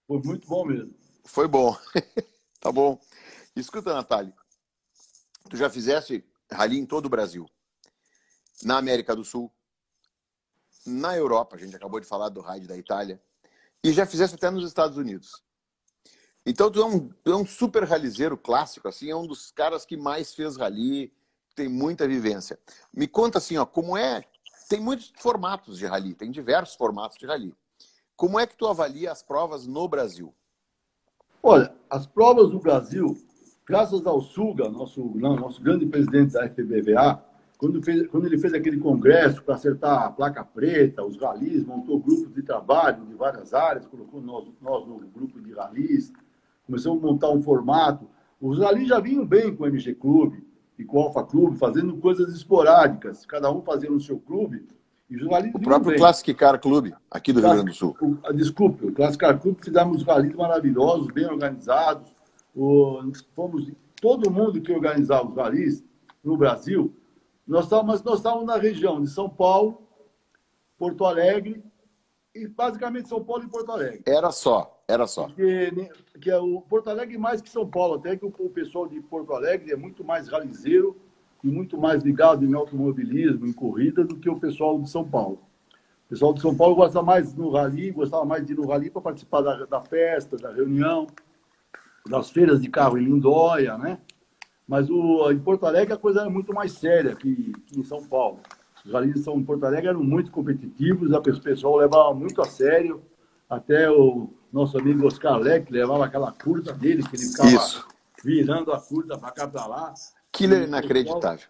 [0.08, 0.94] Foi muito bom mesmo.
[1.26, 1.76] Foi bom.
[2.60, 3.00] tá bom.
[3.56, 4.34] Escuta, Natália.
[5.50, 7.50] Tu já fizeste rally em todo o Brasil?
[8.63, 9.52] Na América do Sul?
[10.86, 13.22] Na Europa, a gente acabou de falar do rally da Itália.
[13.84, 15.43] E já fizeste até nos Estados Unidos.
[16.46, 19.86] Então, tu é um, tu é um super ralizeiro clássico, assim, é um dos caras
[19.86, 21.13] que mais fez rally,
[21.54, 22.58] tem muita vivência.
[22.93, 24.24] Me conta assim, ó, como é.
[24.70, 27.54] Tem muitos formatos de rally, tem diversos formatos de rally.
[28.15, 30.34] Como é que tu avalia as provas no Brasil?
[31.41, 33.15] Olha, as provas do Brasil,
[33.65, 37.23] graças ao Suga, nosso, não, nosso grande presidente da FBVA,
[37.58, 42.00] quando, fez, quando ele fez aquele congresso para acertar a placa preta, os ralis, montou
[42.00, 46.12] grupos de trabalho de várias áreas, colocou nós, nós no grupo de ralis,
[46.65, 48.08] começamos a montar um formato.
[48.39, 50.45] Os ralis já vinham bem com o MG Clube
[50.78, 54.67] e com o Alfa Clube, fazendo coisas esporádicas, cada um fazendo o seu clube,
[55.10, 56.00] o próprio bem.
[56.00, 57.96] Classic Car Club, aqui do Rio Grande do Sul.
[58.02, 62.13] O, desculpe, o Classic Car Club fizemos rallies maravilhosos, bem organizados.
[62.54, 63.02] O,
[63.34, 65.84] fomos, todo mundo que organizava os rallies
[66.24, 66.93] no Brasil,
[67.48, 69.82] nós estávamos, nós estávamos na região de São Paulo,
[70.78, 71.63] Porto Alegre,
[72.36, 74.02] e basicamente São Paulo e Porto Alegre.
[74.06, 75.28] Era só, era só.
[75.28, 75.89] Porque,
[76.20, 79.00] que é o Porto Alegre mais que São Paulo, até que o, o pessoal de
[79.00, 80.98] Porto Alegre é muito mais ralizeiro
[81.43, 85.39] e muito mais ligado em automobilismo, em corrida, do que o pessoal de São Paulo.
[86.06, 88.89] O pessoal de São Paulo gosta mais no rally, gostava mais de ir no rally
[88.89, 91.08] para participar da, da, festa, da reunião,
[92.10, 94.00] das feiras de carro em Lindóia, né?
[94.67, 98.06] Mas o, em Porto Alegre a coisa era muito mais séria que, que em São
[98.06, 98.39] Paulo.
[98.86, 103.02] Os rallies de São Porto Alegre eram muito competitivos, o pessoal levava muito a sério.
[103.50, 107.88] Até o nosso amigo Oscar Leck levava aquela curta dele, que ele ficava Isso.
[108.23, 109.93] virando a curta para cá para lá.
[110.38, 111.47] Killer inacreditável.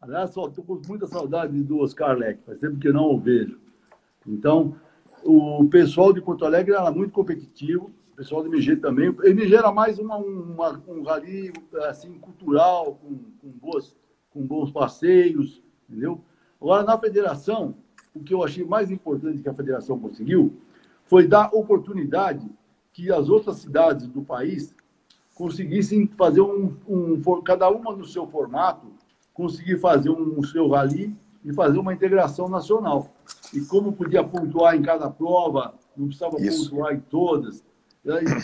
[0.00, 3.60] Aliás, estou com muita saudade do Oscar Leck, faz tempo que não o vejo.
[4.26, 4.74] Então,
[5.22, 9.10] o pessoal de Porto Alegre era muito competitivo, o pessoal do MG também.
[9.10, 11.52] O MG era mais uma, uma, um rally
[11.88, 13.96] assim, cultural, com, com, boas,
[14.30, 16.20] com bons passeios, entendeu?
[16.60, 17.74] Agora, na federação,
[18.14, 20.56] o que eu achei mais importante que a federação conseguiu
[21.04, 22.48] foi dar oportunidade
[22.92, 24.74] que as outras cidades do país
[25.34, 28.86] conseguissem fazer um, um, cada uma no seu formato,
[29.32, 31.14] conseguir fazer um, um seu rally
[31.44, 33.08] e fazer uma integração nacional.
[33.52, 36.70] E como podia pontuar em cada prova, não precisava Isso.
[36.70, 37.64] pontuar em todas.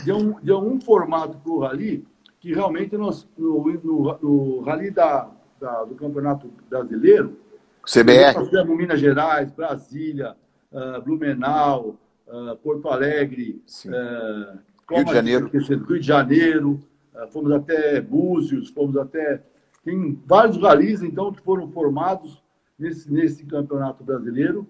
[0.05, 2.07] Deu um, deu um formato para o rally
[2.41, 5.29] que realmente nós, no, no, no rally da,
[5.61, 7.37] da, do Campeonato Brasileiro,
[7.85, 8.35] CBR.
[8.35, 10.37] Nós Minas Gerais, Brasília,
[10.71, 11.97] uh, Blumenau,
[12.27, 14.59] uh, Porto Alegre, uh,
[14.91, 15.51] Rio de Janeiro.
[15.53, 16.81] Rio de Janeiro,
[17.15, 19.43] eh, fomos até Búzios, fomos até.
[19.85, 22.43] Tem vários ralis, então, que foram formados
[22.79, 24.67] nesse, nesse campeonato brasileiro,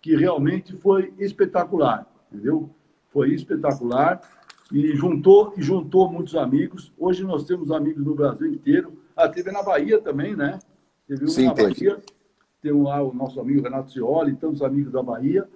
[0.00, 2.70] que realmente foi espetacular, entendeu?
[3.08, 4.20] Foi espetacular
[4.70, 6.92] e juntou, e juntou muitos amigos.
[6.98, 8.92] Hoje nós temos amigos no Brasil inteiro.
[9.16, 10.58] Ah, teve na Bahia também, né?
[11.06, 11.74] Teve um Sim, na teve.
[11.74, 11.98] Bahia.
[12.60, 15.48] Tem lá o nosso amigo Renato Cioli, tantos amigos da Bahia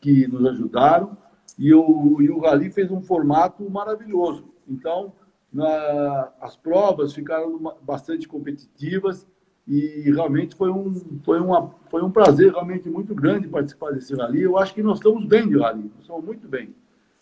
[0.00, 1.16] que nos ajudaram.
[1.58, 4.44] E o, e o Rally fez um formato maravilhoso.
[4.68, 5.12] Então,
[5.52, 9.26] na, as provas ficaram bastante competitivas
[9.66, 14.42] e realmente foi um, foi, uma, foi um prazer realmente muito grande participar desse rally.
[14.42, 16.74] Eu acho que nós estamos bem de rally, nós estamos muito bem.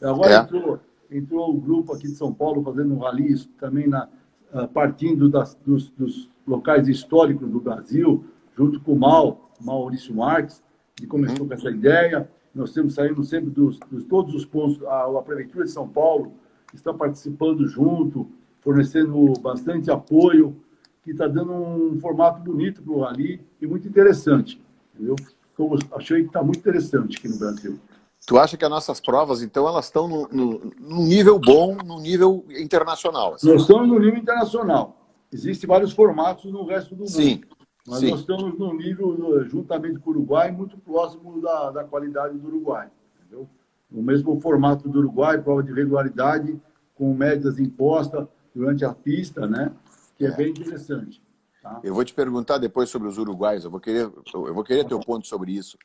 [0.02, 0.36] Agora é.
[0.38, 4.08] entrou, entrou o grupo aqui de São Paulo fazendo um rally também na,
[4.52, 8.24] ah, partindo das, dos, dos locais históricos do Brasil,
[8.56, 10.62] junto com o Mal, Maurício Marques,
[10.94, 11.48] que começou uhum.
[11.48, 12.30] com essa ideia.
[12.54, 16.32] Nós temos saindo sempre dos, dos todos os pontos, a, a Prefeitura de São Paulo
[16.72, 18.28] está participando junto,
[18.60, 20.56] fornecendo bastante apoio,
[21.02, 24.60] que está dando um formato bonito para o Rally e muito interessante.
[24.98, 25.16] Eu
[25.92, 27.78] achei que está muito interessante aqui no Brasil.
[28.26, 32.00] Tu acha que as nossas provas, então, elas estão no, no, no nível bom, no
[32.00, 33.34] nível internacional?
[33.34, 33.52] Assim?
[33.52, 34.96] Nós estamos no nível internacional.
[35.30, 37.10] Existem vários formatos no resto do mundo.
[37.10, 37.42] Sim.
[37.86, 38.10] Mas Sim.
[38.10, 42.88] nós estamos no nível, juntamente com o Uruguai, muito próximo da, da qualidade do Uruguai.
[43.18, 43.48] Entendeu?
[43.90, 46.58] No mesmo formato do Uruguai, prova de regularidade,
[46.94, 49.72] com médias impostas durante a pista, né?
[50.16, 51.22] Que é, é bem interessante.
[51.62, 51.80] Tá?
[51.82, 55.00] Eu vou te perguntar depois sobre os uruguais, eu vou querer, eu vou querer teu
[55.00, 55.76] ponto sobre isso.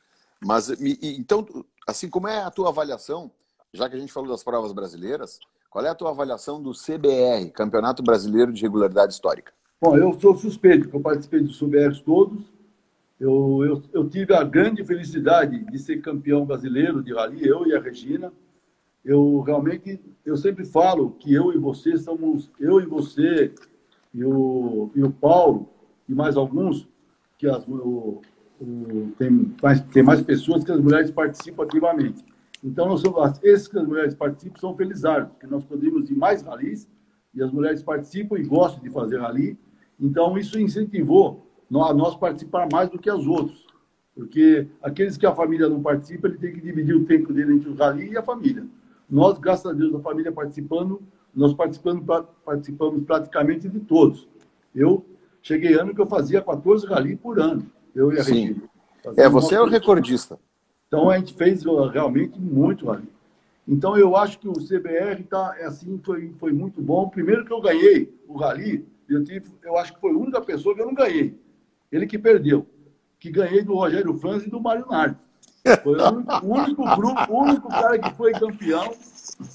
[0.42, 0.70] Mas,
[1.02, 1.46] então,
[1.86, 3.30] assim, como é a tua avaliação,
[3.72, 7.50] já que a gente falou das provas brasileiras, qual é a tua avaliação do CBR,
[7.50, 9.52] Campeonato Brasileiro de Regularidade Histórica?
[9.80, 12.52] Bom, eu sou suspeito, porque eu participei dos CBRs todos.
[13.18, 17.74] Eu, eu, eu, tive a grande felicidade de ser campeão brasileiro de rally, eu e
[17.74, 18.30] a Regina.
[19.02, 23.54] Eu realmente, eu sempre falo que eu e você somos, eu e você
[24.12, 25.66] e o, e o Paulo
[26.06, 26.86] e mais alguns,
[27.38, 28.20] que as, o,
[28.60, 32.22] o, tem, mais, tem mais pessoas que as mulheres participam ativamente.
[32.62, 36.42] Então, nós somos, esses que as mulheres participam são felizardos, porque nós podemos ir mais
[36.42, 36.86] ralis
[37.34, 39.58] e as mulheres participam e gostam de fazer rali.
[40.00, 43.66] Então, isso incentivou a nós participar mais do que as outros.
[44.14, 47.68] Porque aqueles que a família não participa, ele tem que dividir o tempo dele entre
[47.68, 48.66] o rali e a família.
[49.08, 51.00] Nós, graças a Deus, a família participando,
[51.34, 52.04] nós participando,
[52.44, 54.28] participamos praticamente de todos.
[54.74, 55.04] Eu
[55.42, 57.66] cheguei ano que eu fazia 14 rali por ano.
[57.94, 58.60] Eu e a Sim.
[59.16, 60.38] É, você é o recordista.
[60.86, 63.08] Então a gente fez realmente muito rali.
[63.66, 67.08] Então eu acho que o CBR tá é assim foi, foi muito bom.
[67.08, 70.74] Primeiro que eu ganhei o rali, eu tive, eu acho que foi a única pessoa
[70.74, 71.38] que eu não ganhei.
[71.90, 72.66] Ele que perdeu,
[73.18, 75.18] que ganhei do Rogério Franz e do Mário Nardi.
[75.82, 78.94] Foi o único, único grupo, o único cara que foi campeão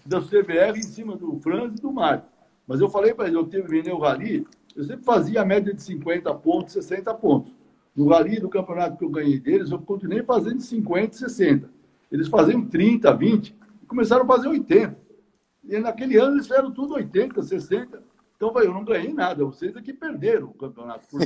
[0.06, 2.24] da CBR em cima do Franz e do Mário.
[2.68, 5.82] Mas eu falei para ele, eu tive o rali, eu sempre fazia a média de
[5.82, 7.54] 50 pontos, 60 pontos.
[7.96, 11.70] No rally do campeonato que eu ganhei deles, eu continuei fazendo 50, 60.
[12.12, 14.98] Eles faziam 30, 20 e começaram a fazer 80.
[15.64, 18.04] E naquele ano eles fizeram tudo 80, 60.
[18.36, 19.46] Então, eu não ganhei nada.
[19.46, 21.22] Vocês é que perderam o campeonato por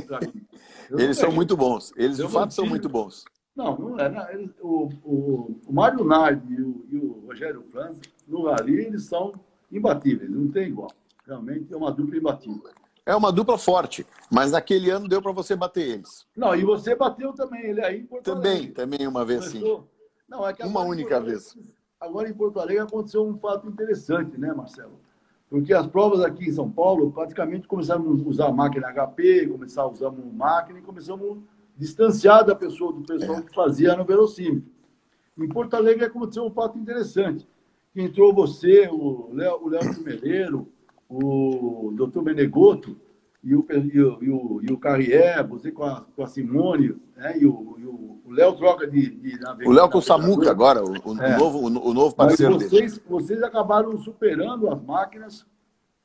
[0.90, 1.92] Eles são muito bons.
[1.96, 3.24] Eles, de fato, são muito bons.
[3.54, 4.08] Não, não é.
[4.08, 8.86] Não, eles, o, o, o Mário Nardi e o, e o Rogério França, no Rally,
[8.86, 9.34] eles são
[9.70, 10.30] imbatíveis.
[10.30, 10.90] Não tem igual.
[11.26, 12.70] Realmente é uma dupla imbatível.
[13.04, 16.26] É uma dupla forte, mas naquele ano deu para você bater eles.
[16.36, 18.72] Não, e você bateu também ele aí em Porto Também, Alegre.
[18.72, 19.62] também uma vez sim.
[20.28, 21.56] Não, é que uma única vez.
[21.98, 25.00] Agora em Porto Alegre aconteceu um fato interessante, né, Marcelo?
[25.50, 29.82] Porque as provas aqui em São Paulo, praticamente começamos a usar a máquina HP, começar
[29.82, 31.40] a usar máquina e começamos a
[31.76, 33.42] distanciar da pessoa, do pessoal é.
[33.42, 34.70] que fazia no velocímetro.
[35.36, 37.48] Em Porto Alegre aconteceu um fato interessante.
[37.96, 40.68] Entrou você, o Léo, o Léo Meleiro,
[41.08, 42.96] o doutor Benegoto
[43.42, 46.96] e o, e o, e o, e o Carrier, você com a, com a Simone,
[47.16, 47.38] né?
[47.38, 47.70] e o
[48.30, 51.36] Léo troca de, de O Léo com o Samuca agora, o, o é.
[51.36, 53.04] novo, o, novo parceiro Mas vocês, dele.
[53.08, 55.44] Vocês acabaram superando as máquinas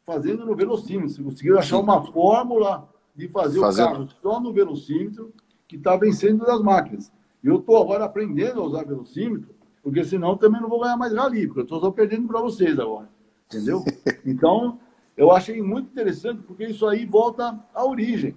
[0.04, 1.24] fazendo no velocímetro.
[1.24, 5.32] Conseguiram achar uma fórmula de fazer, fazer, o carro só no velocímetro
[5.68, 7.12] que está vencendo das máquinas.
[7.44, 11.14] E eu estou agora aprendendo a usar velocímetro, porque senão também não vou ganhar mais
[11.14, 13.10] rally, porque eu estou só perdendo para vocês agora.
[13.48, 13.84] Entendeu?
[14.26, 14.80] Então,
[15.18, 18.36] eu achei muito interessante, porque isso aí volta à origem.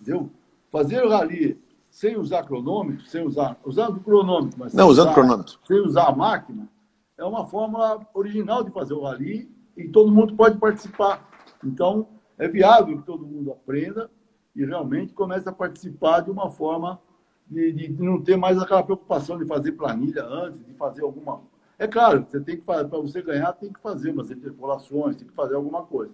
[0.00, 0.30] Entendeu?
[0.70, 1.58] Fazer o rally
[1.90, 3.58] sem usar cronômetro, sem usar.
[3.64, 4.74] Usando cronômetro, mas.
[4.74, 5.58] Não, usando usar, cronômetro.
[5.64, 6.68] Sem usar a máquina,
[7.16, 11.28] é uma fórmula original de fazer o rally e todo mundo pode participar.
[11.62, 12.08] Então,
[12.38, 14.10] é viável que todo mundo aprenda
[14.56, 17.00] e realmente comece a participar de uma forma
[17.46, 21.42] de, de não ter mais aquela preocupação de fazer planilha antes, de fazer alguma
[21.78, 25.34] é claro, você tem que para você ganhar, tem que fazer umas interpolações, tem que
[25.34, 26.12] fazer alguma coisa.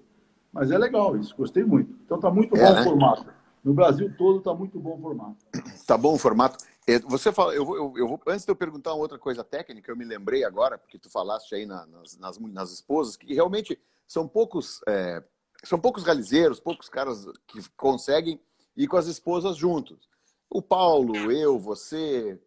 [0.53, 1.93] Mas é legal isso, gostei muito.
[2.05, 2.81] Então está muito é, bom né?
[2.81, 3.27] o formato.
[3.63, 5.37] No Brasil todo está muito bom o formato.
[5.75, 6.65] Está bom o formato.
[6.87, 9.45] É, você fala, eu vou, eu, eu vou, antes de eu perguntar uma outra coisa
[9.45, 13.35] técnica, eu me lembrei agora, porque tu falaste aí na, nas, nas, nas, esposas, que
[13.35, 15.23] realmente são poucos, é,
[15.63, 18.41] são poucos realizeiros, poucos caras que conseguem
[18.77, 20.09] ir com as esposas juntos.
[20.49, 22.41] O Paulo, eu, você,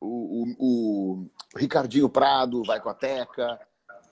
[0.00, 3.58] o, o, o, Ricardinho Prado vai com a Teca,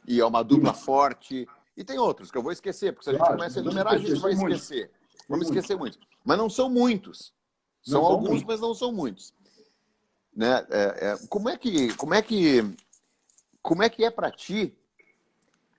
[0.06, 1.48] e é uma dupla forte.
[1.76, 3.94] E tem outros que eu vou esquecer, porque se a gente claro, começa a enumerar,
[3.94, 4.90] a gente vai esquecer.
[5.28, 5.98] Vamos esquecer muitos.
[6.24, 7.32] Mas não são muitos.
[7.82, 9.32] São não alguns, mas não são muitos.
[10.34, 10.66] Né?
[10.70, 12.76] É, é, como é que como é que
[13.62, 14.76] como é que é para ti?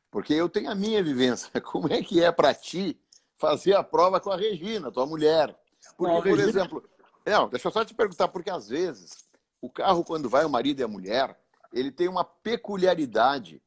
[0.09, 1.49] Porque eu tenho a minha vivência.
[1.59, 2.97] Como é que é para ti
[3.37, 5.53] fazer a prova com a Regina, tua mulher?
[5.97, 6.89] Porque, por exemplo,
[7.25, 9.24] não, deixa eu só te perguntar, porque às vezes
[9.65, 11.35] o carro, quando vai o marido e a mulher,
[11.73, 13.61] ele tem uma peculiaridade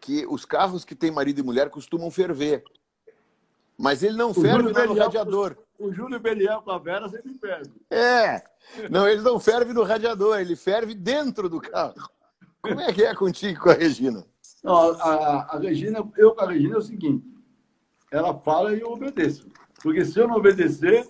[0.00, 2.62] que os carros que têm marido e mulher costumam ferver.
[3.76, 5.56] Mas ele não o ferve no radiador.
[5.78, 7.72] O Júlio Belial com a Vera sempre ferve.
[7.90, 8.42] É.
[8.90, 11.94] Não, ele não ferve no radiador, ele ferve dentro do carro.
[12.60, 14.26] Como é que é contigo com a Regina?
[14.62, 17.26] Não, a, a Regina, eu com a Regina é o seguinte:
[18.10, 19.48] ela fala e eu obedeço.
[19.82, 21.08] Porque se eu não obedecer,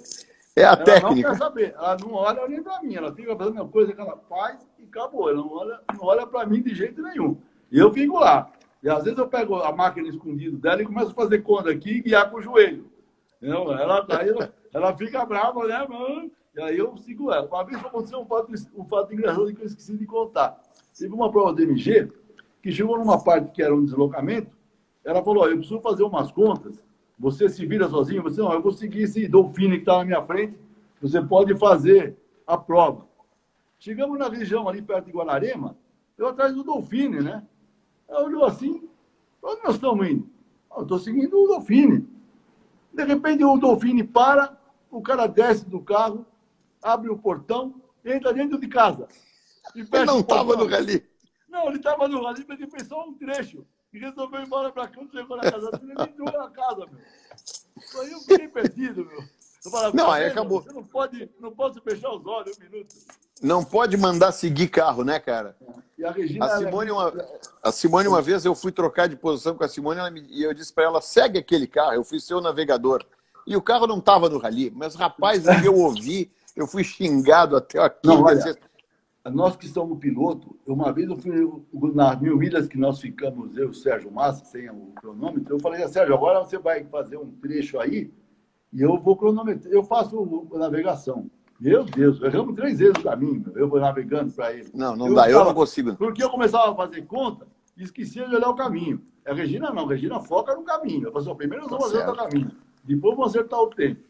[0.61, 1.29] é a ela técnica.
[1.29, 1.75] não quer saber.
[1.77, 2.95] Ela não olha nem para mim.
[2.95, 5.29] Ela fica fazendo a coisa que ela faz e acabou.
[5.29, 7.37] Ela não olha, não olha para mim de jeito nenhum.
[7.71, 8.51] E eu fico lá.
[8.83, 11.97] E às vezes eu pego a máquina escondida dela e começo a fazer conta aqui
[11.97, 12.91] e guiar com o joelho.
[13.37, 13.73] Entendeu?
[13.73, 16.31] Ela, aí ela, ela fica brava, né, mano?
[16.55, 17.47] E aí eu sigo ela.
[17.47, 20.61] Uma vez aconteceu um fato, um fato engraçado que eu esqueci de contar.
[20.99, 22.11] Teve uma prova do MG
[22.63, 24.57] que chegou numa parte que era um deslocamento.
[25.05, 26.83] Ela falou: eu preciso fazer umas contas
[27.21, 28.23] você se vira sozinho?
[28.23, 30.59] Você não, eu vou seguir esse Dolfine que está na minha frente.
[31.03, 33.07] Você pode fazer a prova.
[33.79, 35.77] Chegamos na região ali perto de Guanarema,
[36.17, 37.47] eu atrás do Dolfine, né?
[38.09, 38.89] Ela olhou assim,
[39.43, 40.29] onde nós estamos indo?
[40.75, 42.09] Eu estou seguindo o Dolfine.
[42.93, 44.59] De repente o Dolfine para,
[44.91, 46.25] o cara desce do carro,
[46.83, 49.07] abre o portão, entra dentro de casa.
[49.75, 51.07] E não estava no rally.
[51.49, 53.67] Não, ele estava no rally, mas ele fez só um trecho.
[53.93, 58.03] E resolveu ir embora para cá, chegou na casa dele, ele entrou na casa, meu.
[58.03, 59.25] Aí eu fiquei perdido, meu.
[59.65, 60.63] Eu falava, não, aí acabou.
[60.63, 62.95] Você não pode, não pode fechar os olhos um minuto.
[63.43, 65.57] Não pode mandar seguir carro, né, cara?
[65.99, 66.47] E a Regina.
[66.47, 67.29] A Simone, uma,
[67.63, 70.55] a Simone, uma vez, eu fui trocar de posição com a Simone me, e eu
[70.55, 73.05] disse para ela: segue aquele carro, eu fui seu navegador.
[73.47, 77.79] E o carro não estava no rally, mas rapaz, eu ouvi, eu fui xingado até
[77.79, 78.07] aqui.
[78.07, 78.57] Não, olha,
[79.29, 81.33] nós que somos piloto, uma vez eu fui
[81.93, 85.61] nas mil milhas que nós ficamos, eu e o Sérgio Massa, sem o cronômetro, eu
[85.61, 88.11] falei, Sérgio, agora você vai fazer um trecho aí
[88.73, 91.31] e eu vou cronometrar, eu faço a navegação.
[91.61, 94.71] Meu Deus, erramos três vezes o caminho, eu vou navegando para ele.
[94.73, 95.95] Não, não eu dá, eu não consigo.
[95.97, 99.03] Porque eu começava a fazer conta e esquecia de olhar o caminho.
[99.27, 101.09] A Regina não, a Regina foca no caminho.
[101.09, 102.53] Eu falei, primeiro nós vamos tá acertar o caminho,
[102.83, 104.01] depois vamos acertar o tempo.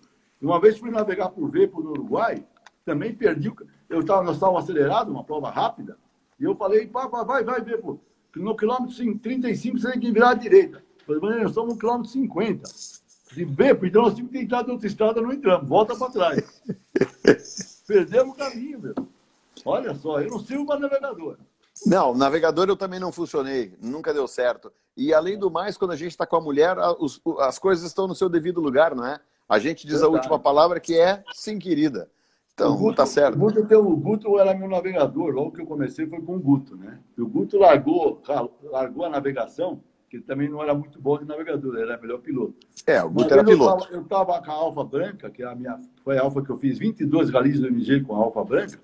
[0.40, 2.44] Uma vez fui navegar por V no Uruguai,
[2.84, 3.56] também perdi o
[3.90, 5.98] eu tava, nós estávamos acelerados, uma prova rápida,
[6.38, 7.98] e eu falei, pá, pá, vai, vai ver, pô.
[8.34, 10.82] No quilômetro 35 você tem que virar à direita.
[11.04, 12.70] Falei, nós estamos no quilômetro 50.
[13.32, 16.62] De B, então nós tínhamos que entrar de outra estrada, não entramos, volta para trás.
[17.86, 18.94] Perdemos o caminho, meu.
[19.64, 21.36] Olha só, eu não sirvo para navegador.
[21.86, 24.72] Não, navegador eu também não funcionei, nunca deu certo.
[24.96, 26.76] E além do mais, quando a gente está com a mulher,
[27.40, 29.20] as coisas estão no seu devido lugar, não é?
[29.48, 30.12] A gente diz Verdade.
[30.12, 32.08] a última palavra que é sim, querida.
[32.60, 33.36] Então, Guto, tá certo.
[33.36, 36.76] O Guto, o Guto era meu navegador, logo que eu comecei foi com o Guto,
[36.76, 36.98] né?
[37.16, 38.20] E o Guto largou,
[38.64, 42.18] largou a navegação, que ele também não era muito bom de navegador, ele era melhor
[42.18, 42.54] piloto.
[42.86, 43.88] É, o Guto era piloto.
[43.90, 46.58] Eu estava com a Alfa Branca, que é a minha, foi a Alfa que eu
[46.58, 48.78] fiz 22 galinhas do MG com a Alfa Branca.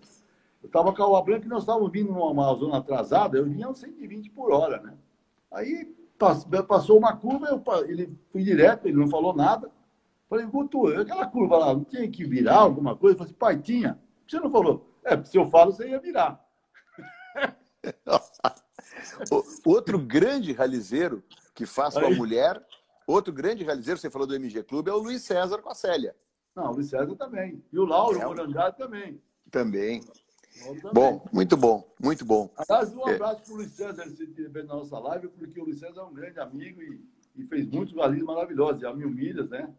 [0.63, 3.73] Eu estava com a Alfa Branca e nós estávamos vindo numa zona atrasada, eu vinha
[3.73, 4.95] 120 por hora, né?
[5.53, 5.95] Aí
[6.67, 9.71] passou uma curva, eu, ele fui direto, ele não falou nada.
[10.29, 13.17] Falei, Guto, aquela curva lá, não tinha que virar alguma coisa?
[13.17, 13.99] falei assim, pai, tinha.
[14.27, 14.91] Você não falou?
[15.05, 16.45] É, se eu falo, você ia virar.
[19.65, 21.23] outro grande ralizeiro
[21.55, 22.61] que faz com a mulher,
[23.07, 26.15] outro grande ralizeiro, você falou do MG Clube, é o Luiz César com a Célia.
[26.57, 27.63] Não, o Luiz César também.
[27.73, 29.23] E o Lauro, é, o Morangado também.
[29.51, 30.01] Também.
[30.93, 32.53] Bom, muito bom, muito bom.
[32.57, 33.15] Aliás, um é.
[33.15, 36.05] abraço para o Luiz César, se estiver na nossa live, porque o Luiz César é
[36.05, 37.01] um grande amigo e,
[37.37, 39.73] e fez muitos galinhos maravilhosos, já mil milhas, né?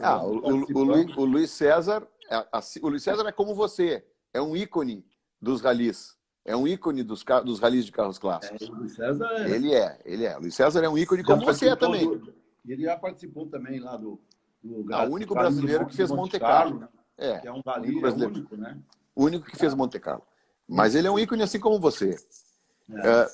[0.00, 2.38] Ah, o, o, Luiz, o, Luiz, César, é,
[2.82, 5.06] o Luiz César é como você, é um ícone
[5.40, 6.16] dos ralis.
[6.44, 8.68] É um ícone dos, dos ralis de carros clássicos.
[8.68, 9.50] É, o Luiz César é...
[9.50, 10.36] Ele é, ele é.
[10.36, 12.06] O Luiz César é um ícone como você é também.
[12.06, 12.34] Do,
[12.66, 14.20] ele já participou também lá do.
[14.62, 16.80] do ah, o único brasileiro que fez Monte Carlo.
[16.80, 16.88] Né?
[17.18, 18.78] É, que é um rali, único, é único, né?
[19.14, 20.22] O único que fez Monte Carlo.
[20.68, 22.16] Mas ele é um ícone assim como você.
[22.90, 23.08] É.
[23.08, 23.26] É,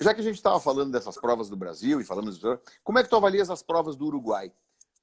[0.00, 2.40] já que a gente estava falando dessas provas do Brasil e falamos,
[2.82, 4.50] como é que tu avalias as provas do Uruguai?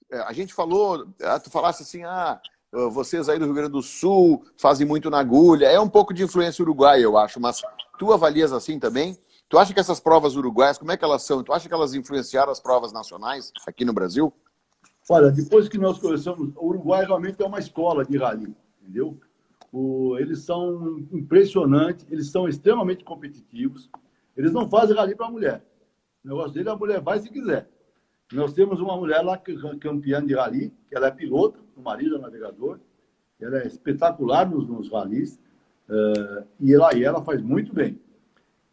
[0.10, 2.40] É, a gente falou, ah, tu falasse assim, ah,
[2.92, 6.24] vocês aí do Rio Grande do Sul fazem muito na agulha, é um pouco de
[6.24, 7.62] influência uruguaia, eu acho, mas
[7.98, 9.18] tu avalias assim também?
[9.50, 11.44] Tu acha que essas provas uruguaias, como é que elas são?
[11.44, 14.34] Tu acha que elas influenciaram as provas nacionais aqui no Brasil?
[15.10, 19.18] Olha, depois que nós conhecemos, o Uruguai realmente é uma escola de rally, entendeu?
[19.72, 23.90] O, eles são impressionantes, eles são extremamente competitivos,
[24.36, 25.66] eles não fazem rally para a mulher.
[26.26, 27.70] O negócio dele, a mulher vai se quiser.
[28.34, 29.38] Nós temos uma mulher lá,
[29.80, 32.80] campeã de rally, que ela é piloto, o marido é navegador,
[33.40, 35.40] ela é espetacular nos, nos ralis,
[35.88, 38.00] uh, e, ela, e ela faz muito bem.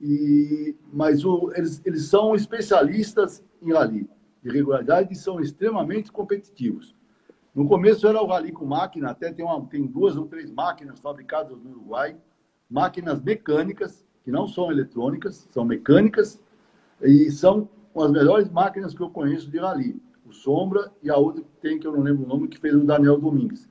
[0.01, 4.11] E, mas o, eles, eles são especialistas em rally
[4.43, 6.95] de regularidade e são extremamente competitivos.
[7.55, 10.99] No começo era o rally com máquina, até tem, uma, tem duas ou três máquinas
[10.99, 12.17] fabricadas no Uruguai,
[12.69, 16.43] máquinas mecânicas, que não são eletrônicas, são mecânicas,
[17.01, 17.69] e são
[18.03, 20.01] as melhores máquinas que eu conheço de rally.
[20.27, 22.75] O Sombra e a outra que tem, que eu não lembro o nome, que fez
[22.75, 23.69] o Daniel Domingues.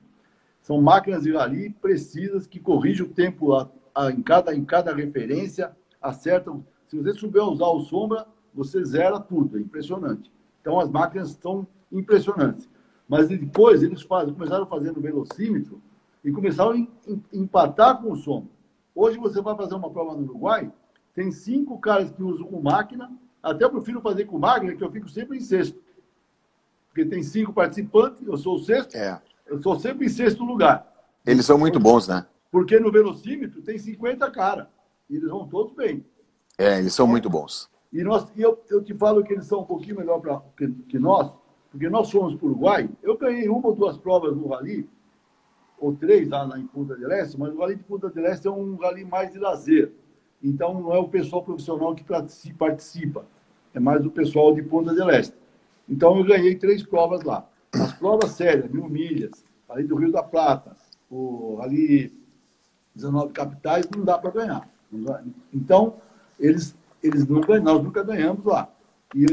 [0.60, 4.94] São máquinas de rally precisas que corrigem o tempo a, a, em, cada, em cada
[4.94, 6.64] referência, acertam.
[6.86, 10.32] Se você souber usar o Sombra, você zera tudo, é impressionante.
[10.60, 12.68] Então as máquinas estão impressionantes.
[13.06, 15.82] Mas depois eles começaram fazendo velocímetro
[16.24, 18.48] e começaram a empatar com o Sombra.
[18.94, 20.72] Hoje você vai fazer uma prova no Uruguai,
[21.14, 23.10] tem cinco caras que usam com máquina
[23.44, 25.78] até eu prefiro fazer com o que eu fico sempre em sexto.
[26.88, 29.20] Porque tem cinco participantes, eu sou o sexto, é.
[29.46, 30.90] eu sou sempre em sexto lugar.
[31.26, 32.26] Eles são muito bons, né?
[32.50, 34.66] Porque no velocímetro tem 50 caras.
[35.10, 36.04] E eles vão todos bem.
[36.56, 37.68] É, eles são muito bons.
[37.92, 40.68] E, nós, e eu, eu te falo que eles são um pouquinho melhor pra, que,
[40.88, 41.36] que nós,
[41.70, 42.88] porque nós fomos para o Uruguai.
[43.02, 44.88] Eu ganhei uma ou duas provas no Rally,
[45.78, 48.50] ou três lá em Punta del Este, mas o Rally de Punta del Este é
[48.50, 49.92] um Rally mais de lazer.
[50.44, 53.24] Então, não é o pessoal profissional que participa
[53.72, 55.34] é mais o pessoal de Ponta del Este.
[55.88, 57.48] Então, eu ganhei três provas lá.
[57.72, 60.76] As provas sérias, mil milhas, ali do Rio da Plata,
[61.10, 62.12] o, ali
[62.94, 64.68] 19 capitais, não dá para ganhar.
[65.52, 65.96] Então,
[66.38, 68.70] eles, eles nunca, nós nunca ganhamos lá.
[69.14, 69.26] E,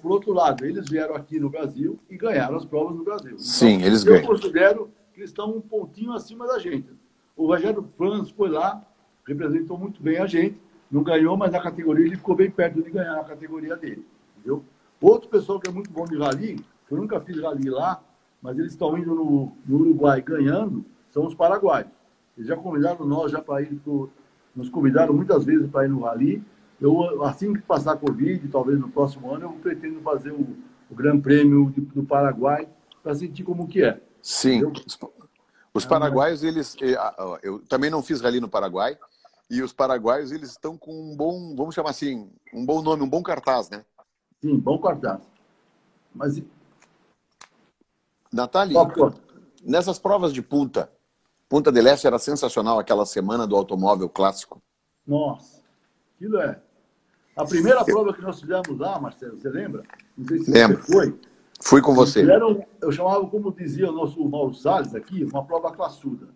[0.00, 3.32] por outro lado, eles vieram aqui no Brasil e ganharam as provas no Brasil.
[3.32, 4.22] Então, Sim, eles eu ganham.
[4.22, 6.88] Eu considero que eles estão um pontinho acima da gente.
[7.36, 8.82] O Rogério Franz foi lá,
[9.26, 10.60] representou muito bem a gente,
[10.90, 14.06] não ganhou, mas na categoria ele ficou bem perto de ganhar a categoria dele.
[14.36, 14.64] Entendeu?
[15.00, 18.02] Outro pessoal que é muito bom de rally, eu nunca fiz rally lá,
[18.40, 21.90] mas eles estão indo no, no Uruguai ganhando, são os paraguaios.
[22.36, 24.10] Eles já convidaram nós já para ir pro,
[24.54, 26.42] nos convidaram muitas vezes para ir no rally.
[26.80, 30.56] Eu, assim que passar a Covid, talvez no próximo ano, eu pretendo fazer o,
[30.90, 32.68] o Grande Prêmio do, do Paraguai
[33.02, 34.00] para sentir como que é.
[34.20, 34.58] Sim.
[34.58, 34.72] Entendeu?
[35.72, 36.76] Os paraguaios, eles.
[36.80, 36.96] eh,
[37.42, 38.96] Eu também não fiz rally no Paraguai.
[39.50, 43.08] E os paraguaios, eles estão com um bom, vamos chamar assim, um bom nome, um
[43.08, 43.84] bom cartaz, né?
[44.40, 45.20] Sim, bom cartaz.
[46.14, 46.42] Mas.
[48.32, 48.78] Natália,
[49.62, 50.90] nessas provas de punta,
[51.48, 54.60] Punta del Este era sensacional aquela semana do automóvel clássico.
[55.06, 55.60] Nossa,
[56.16, 56.60] aquilo é.
[57.36, 59.82] A primeira prova que nós fizemos lá, Marcelo, você lembra?
[60.16, 60.82] Não sei se Lembro.
[60.82, 61.20] você foi.
[61.60, 62.20] Fui com você.
[62.20, 66.28] Fizeram, eu chamava, como dizia o nosso Mauro Salles aqui, uma prova classuda.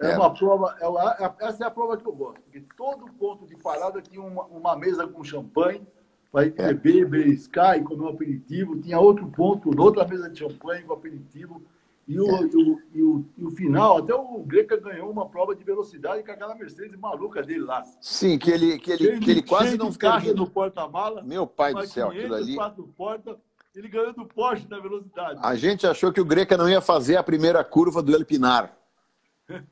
[0.00, 0.16] É, É.
[0.16, 4.00] uma prova, é, essa é a prova que eu gosto, porque todo ponto de parada
[4.02, 5.86] tinha uma, uma mesa com champanhe,
[6.30, 6.50] para É.
[6.74, 8.78] beber, beliscar e comer um aperitivo.
[8.80, 11.62] Tinha outro ponto, outra mesa de champanhe com aperitivo.
[12.06, 12.42] E o, É.
[12.42, 16.22] e o, e o, e o final, até o Greca ganhou uma prova de velocidade
[16.22, 17.82] com aquela Mercedes maluca dele lá.
[18.00, 20.34] Sim, que ele, que ele, Cheio que ele quase não termina.
[20.34, 21.22] no porta-mala.
[21.22, 22.54] Meu pai do céu, 500, aquilo ali.
[22.54, 23.36] quatro porta,
[23.74, 25.40] ele ganhou do Porsche na velocidade.
[25.42, 28.76] A gente achou que o Greca não ia fazer a primeira curva do El Pinar.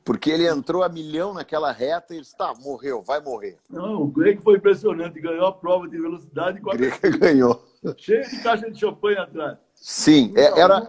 [0.05, 3.57] Porque ele entrou a milhão naquela reta e disse, tá, morreu, vai morrer.
[3.69, 7.61] Não, o Greg foi impressionante, ganhou a prova de velocidade com O a Greca ganhou.
[7.97, 9.57] cheio de caixa de champanhe atrás.
[9.73, 10.87] Sim, é- era.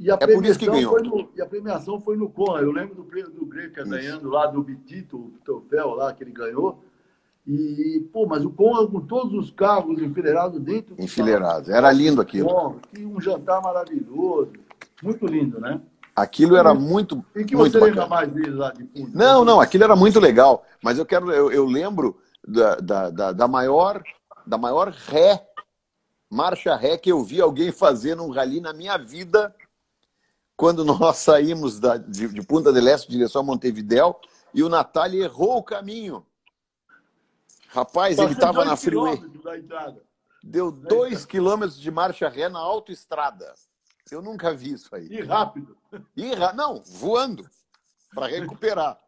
[0.00, 1.00] E a, É por isso que ganhou.
[1.00, 2.62] no, e a premiação foi no Conra.
[2.62, 6.32] Eu lembro do prêmio do Greca ganhando lá do Bitito, o troféu lá que ele
[6.32, 6.82] ganhou.
[7.46, 10.96] E, pô, mas o Conra com todos os carros enfileirados dentro.
[10.96, 11.70] do Enfileirado.
[11.72, 12.48] Era lindo aquilo.
[12.48, 14.50] Bom, que um jantar maravilhoso.
[15.00, 15.80] Muito lindo, né?
[16.14, 17.24] Aquilo era muito.
[17.34, 18.20] E que muito você lembra bacana.
[18.20, 19.16] mais dele lá de Punta?
[19.16, 20.64] Não, não, aquilo era muito legal.
[20.82, 24.02] Mas eu quero, eu, eu lembro da, da, da, da maior,
[24.46, 25.46] da maior ré,
[26.28, 29.54] marcha ré que eu vi alguém fazer num rally na minha vida,
[30.54, 34.20] quando nós saímos da, de, de Punta del Este em direção a Montevidéu
[34.52, 36.26] e o Natália errou o caminho.
[37.68, 39.22] Rapaz, ele Passou estava dois na freeway.
[40.44, 43.54] Deu dois quilômetros de marcha ré na autoestrada.
[44.10, 45.06] Eu nunca vi isso aí.
[45.08, 45.76] E rápido.
[46.16, 47.48] E ra- não, voando
[48.14, 49.00] para recuperar.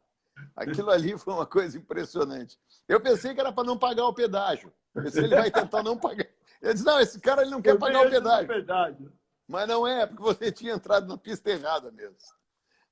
[0.56, 2.58] Aquilo ali foi uma coisa impressionante.
[2.88, 4.72] Eu pensei que era para não pagar o pedágio.
[4.92, 6.26] Pensei, ele vai tentar não pagar.
[6.62, 8.46] Eu disse, não, esse cara ele não quer Eu pagar o pedágio.
[8.48, 9.12] pedágio.
[9.46, 12.16] Mas não é, porque você tinha entrado na pista errada mesmo.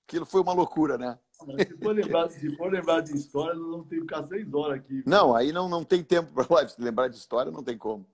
[0.06, 1.18] Aquilo foi uma loucura, né?
[1.58, 4.78] Se for lembrar, se for lembrar de história, nós vamos ter que ficar seis horas
[4.78, 5.02] aqui.
[5.06, 6.70] Não, aí não, não tem tempo para live.
[6.70, 8.06] Se lembrar de história, não tem como.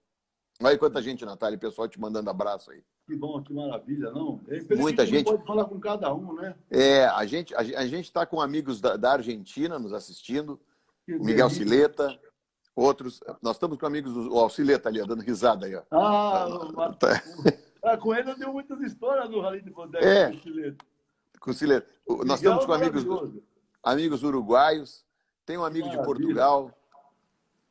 [0.63, 2.83] Olha quanta gente, Natália, pessoal te mandando abraço aí.
[3.09, 4.39] Que bom, que maravilha, não?
[4.49, 5.25] É Muita gente.
[5.25, 6.55] pode falar com cada um, né?
[6.71, 10.61] É, a gente a, a gente está com amigos da, da Argentina nos assistindo,
[11.07, 11.65] Que o Miguel delícia.
[11.65, 12.21] Sileta,
[12.77, 13.19] outros.
[13.41, 15.83] Nós estamos com amigos do o Sileta ali, ó, dando risada aí, ó.
[15.91, 17.23] Ah, o- Tá.
[17.83, 20.05] ah, com ele eu tenho muitas histórias no Rally de Bondeca.
[20.05, 20.31] É.
[20.31, 21.95] com o Chileto.
[22.07, 23.07] Com o Nós estamos com é amigos,
[23.83, 25.03] amigos uruguaios,
[25.47, 25.97] tem um amigo de.
[25.97, 26.71] Portugal.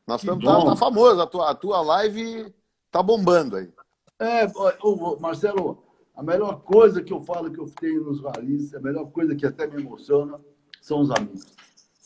[0.08, 2.52] Nós estamos tá, tá famoso, a tua, a tua live
[2.90, 3.72] tá bombando aí.
[4.20, 5.84] É, ó, ô, Marcelo,
[6.16, 9.46] a melhor coisa que eu falo que eu tenho nos ralis, a melhor coisa que
[9.46, 10.40] até me emociona,
[10.82, 11.56] são os amigos.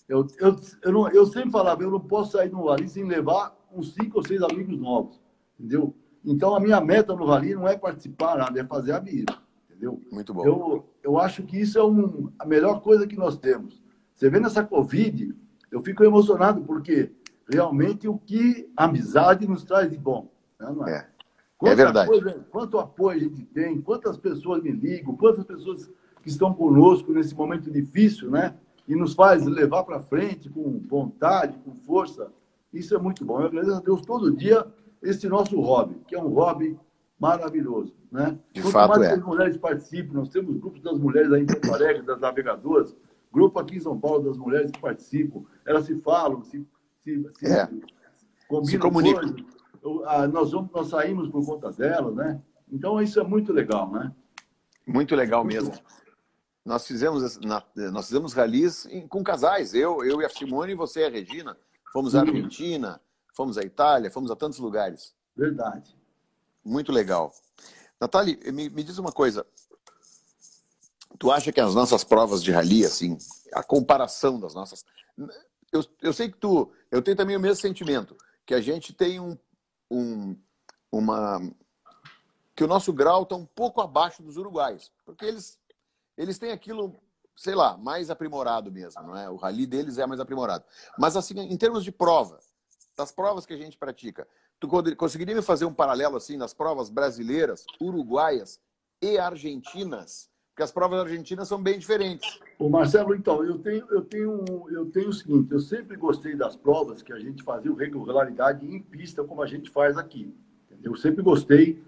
[0.10, 3.56] Eu, eu, eu, não, eu sempre falava, eu não posso sair no rally sem levar
[3.72, 5.22] uns cinco ou seis amigos novos,
[5.58, 5.96] entendeu?
[6.26, 9.34] Então, a minha meta no rally não é participar, nada, é fazer a vida,
[9.70, 10.02] entendeu?
[10.12, 10.46] Muito bom.
[10.46, 13.82] Eu, eu acho que isso é um, a melhor coisa que nós temos.
[14.14, 15.34] Você vê nessa Covid,
[15.72, 17.12] eu fico emocionado, porque
[17.50, 20.30] realmente o que a amizade nos traz de bom.
[20.60, 21.10] né, não É.
[21.62, 22.10] Quanta verdade.
[22.10, 25.90] coisa- quanto apoio a gente tem, quantas pessoas me ligam, quantas pessoas
[26.22, 28.56] que estão conosco nesse momento difícil, né?
[28.88, 32.32] E nos faz levar para frente com vontade, com força.
[32.74, 33.40] Isso é muito bom.
[33.40, 34.66] Eu agradeço a Deus todo dia
[35.02, 36.78] esse nosso hobby, que é um hobby
[37.20, 38.38] maravilhoso, né?
[38.52, 39.14] De Quanto fato mais é.
[39.14, 42.96] as mulheres participem, nós temos grupos das mulheres aí em Porto Alegre, das navegadoras,
[43.32, 45.44] grupo aqui em São Paulo das mulheres que participam.
[45.66, 46.66] Elas se falam, se,
[47.04, 47.68] se, se, É.
[48.48, 49.22] combinam Se comunicam.
[49.22, 49.61] coisas.
[49.82, 52.42] Eu- ah, nós, vamos, nós saímos por conta delas, né?
[52.72, 54.14] Então isso é muito legal, né?
[54.88, 55.72] Muito legal Muito mesmo.
[55.72, 55.82] bom.
[56.64, 61.02] Nós fizemos, na- nós fizemos ralis com casais, eu, eu e a Simone e você
[61.02, 61.58] e a Regina.
[61.92, 62.22] Fomos à.
[62.22, 63.02] Argentina,
[63.36, 65.14] fomos à Itália, fomos a tantos lugares.
[65.36, 65.96] Verdade.
[66.64, 67.34] Muito legal.
[68.00, 69.46] Natália, me, me diz uma coisa.
[71.18, 73.18] Tu acha que as nossas provas de rally, assim,
[73.54, 74.86] a comparação das nossas.
[75.72, 78.16] Eu, eu sei que tu, eu tenho também o mesmo sentimento,
[78.46, 79.38] que a gente tem um,
[79.92, 80.36] um
[80.92, 81.40] uma
[82.56, 85.60] que o nosso grau está um pouco abaixo dos uruguais, porque eles
[86.18, 86.96] eles têm aquilo,
[87.36, 89.30] sei lá, mais aprimorado mesmo, não é?
[89.30, 90.64] O rally deles é mais aprimorado.
[90.98, 92.40] Mas assim, em termos de prova,
[92.96, 94.28] das provas que a gente pratica,
[94.60, 98.60] tu conseguiria me fazer um paralelo assim nas provas brasileiras, uruguaias
[99.02, 100.31] e argentinas?
[100.62, 102.40] Porque as provas argentinas são bem diferentes.
[102.60, 106.56] O Marcelo, então, eu tenho, eu tenho, eu tenho o seguinte: eu sempre gostei das
[106.56, 110.32] provas que a gente fazia regularidade em pista, como a gente faz aqui.
[110.84, 111.82] Eu sempre gostei,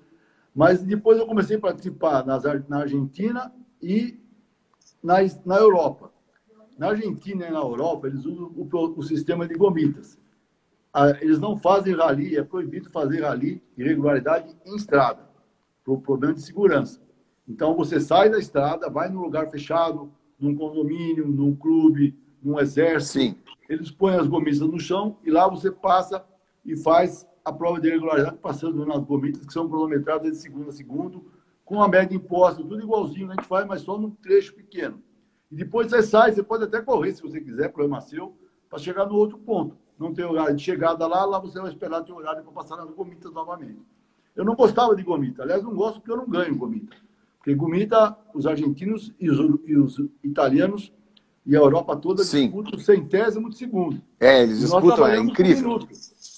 [0.55, 4.19] mas depois eu comecei a participar nas, na Argentina e
[5.03, 6.11] na, na Europa.
[6.76, 8.67] Na Argentina e na Europa, eles usam o,
[8.97, 10.17] o sistema de gomitas.
[11.21, 15.30] Eles não fazem rally, é proibido fazer rally irregularidade em estrada,
[15.84, 17.03] por problema de segurança.
[17.48, 23.20] Então você sai da estrada, vai num lugar fechado, num condomínio, num clube, num exército.
[23.20, 23.36] Sim.
[23.70, 26.24] Eles põem as gomitas no chão e lá você passa
[26.66, 30.72] e faz a prova de regularidade passando nas gomitas que são cronometradas de segundo a
[30.72, 31.26] segundo,
[31.66, 35.02] com a média imposta, tudo igualzinho, a gente faz, mas só num trecho pequeno.
[35.52, 38.36] E depois você sai, você pode até correr se você quiser, problema seu,
[38.70, 39.78] para chegar no outro ponto.
[40.00, 42.89] Não tem horário de chegada lá, lá você vai esperar ter horário para passar nas
[42.89, 43.80] gomitas novamente.
[44.36, 46.96] Eu não gostava de gomita, aliás, não gosto porque eu não ganho gomita.
[47.44, 50.94] Porque gomita, os argentinos e os, e os italianos
[51.46, 52.44] e a Europa toda Sim.
[52.44, 54.02] disputam centésimo de segundo.
[54.18, 55.72] É, eles disputam, é incrível.
[55.74, 55.80] Um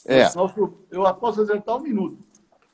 [0.08, 0.24] é.
[0.34, 2.18] Nosso, eu posso acertar um minuto.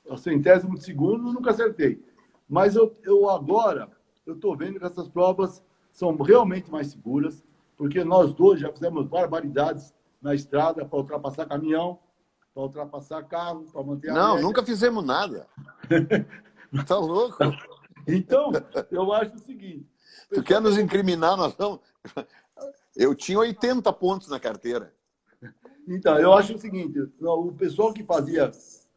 [0.06, 2.02] O centésimo de segundo eu nunca acertei.
[2.48, 3.90] Mas eu, eu agora,
[4.26, 5.62] eu estou vendo que essas provas
[5.92, 7.44] são realmente mais seguras,
[7.76, 12.00] porque nós dois já fizemos barbaridades na estrada para ultrapassar caminhão,
[12.54, 14.48] para ultrapassar carro, para manter a Não, média.
[14.48, 15.48] nunca fizemos nada.
[16.88, 17.38] tá louco?
[18.08, 18.52] Então,
[18.92, 19.88] eu acho o seguinte.
[20.34, 21.38] Tu quer nos incriminar?
[21.38, 21.80] Nós vamos...
[22.96, 24.94] Eu tinha 80 pontos na carteira.
[25.88, 28.52] Então, eu acho o seguinte: o pessoal que fazia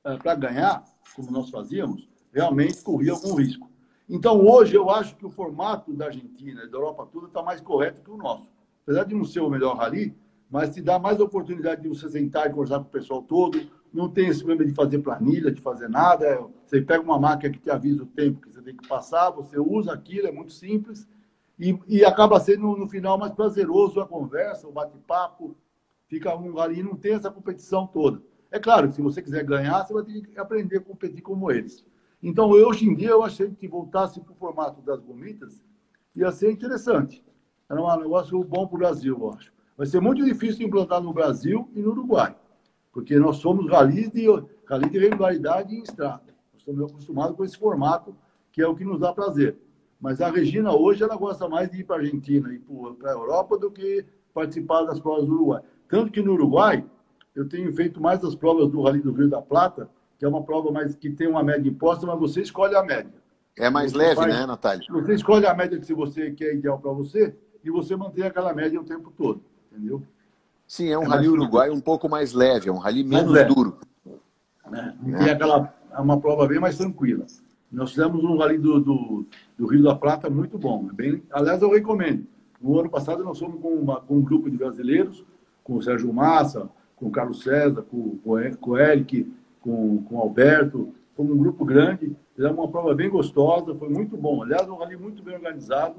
[0.04, 0.84] é, para ganhar,
[1.14, 3.70] como nós fazíamos, realmente corria algum risco.
[4.08, 7.60] Então, hoje, eu acho que o formato da Argentina e da Europa toda está mais
[7.60, 8.46] correto que o nosso.
[8.82, 10.14] Apesar de não ser o melhor rally,
[10.50, 13.58] mas te dá mais oportunidade de você sentar e conversar com o pessoal todo.
[13.94, 16.44] Não tem esse problema de fazer planilha, de fazer nada.
[16.66, 19.56] Você pega uma máquina que te avisa o tempo que você tem que passar, você
[19.58, 21.08] usa aquilo, é muito simples.
[21.56, 25.56] E, e acaba sendo, no final, mais prazeroso a conversa, o bate-papo.
[26.08, 28.20] Fica um rally, não tem essa competição toda.
[28.50, 31.50] É claro que se você quiser ganhar, você vai ter que aprender a competir como
[31.50, 31.86] eles.
[32.20, 35.62] Então, hoje em dia, eu achei que voltasse para o formato das gomitas
[36.16, 37.24] ia ser interessante.
[37.68, 39.52] Era um negócio bom para o Brasil, eu acho.
[39.76, 42.36] Vai ser muito difícil implantar no Brasil e no Uruguai,
[42.94, 44.26] porque nós somos rally de,
[44.64, 46.22] rally de regularidade em estrada.
[46.52, 48.16] Nós estamos acostumados com esse formato,
[48.52, 49.58] que é o que nos dá prazer.
[50.00, 52.60] Mas a Regina, hoje, ela gosta mais de ir para a Argentina e
[52.94, 55.62] para a Europa do que participar das provas do Uruguai.
[55.88, 56.84] Tanto que no Uruguai,
[57.34, 60.44] eu tenho feito mais as provas do Rally do Rio da Plata, que é uma
[60.44, 63.12] prova mais que tem uma média imposta, mas você escolhe a média.
[63.56, 64.86] É mais você leve, faz, né, Natália?
[64.88, 67.34] Você escolhe a média que você quer ideal para você
[67.64, 69.42] e você mantém aquela média o tempo todo,
[69.72, 70.02] entendeu?
[70.66, 73.78] Sim, é um é rally uruguai um pouco mais leve, é um rally menos duro.
[74.72, 77.24] É, tem aquela é uma prova bem mais tranquila.
[77.70, 79.26] Nós fizemos um rally do, do,
[79.58, 80.88] do, Rio da Plata muito bom.
[80.90, 82.26] É bem, aliás, eu recomendo.
[82.60, 85.24] No ano passado nós fomos com, uma, com um grupo de brasileiros,
[85.62, 90.20] com o Sérgio Massa, com o Carlos César, com, com o Eric, com, com o
[90.20, 90.92] Alberto.
[91.16, 94.42] Foi um grupo grande, fizemos uma prova bem gostosa, foi muito bom.
[94.42, 95.96] Aliás, um rally muito bem organizado,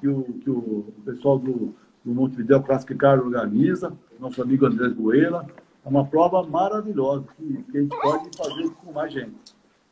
[0.00, 1.74] que o, que o pessoal do,
[2.06, 5.44] do Montevideo Classic Car organiza, nosso amigo Andrés Goela.
[5.84, 9.34] É uma prova maravilhosa, que, que a gente pode fazer com mais gente.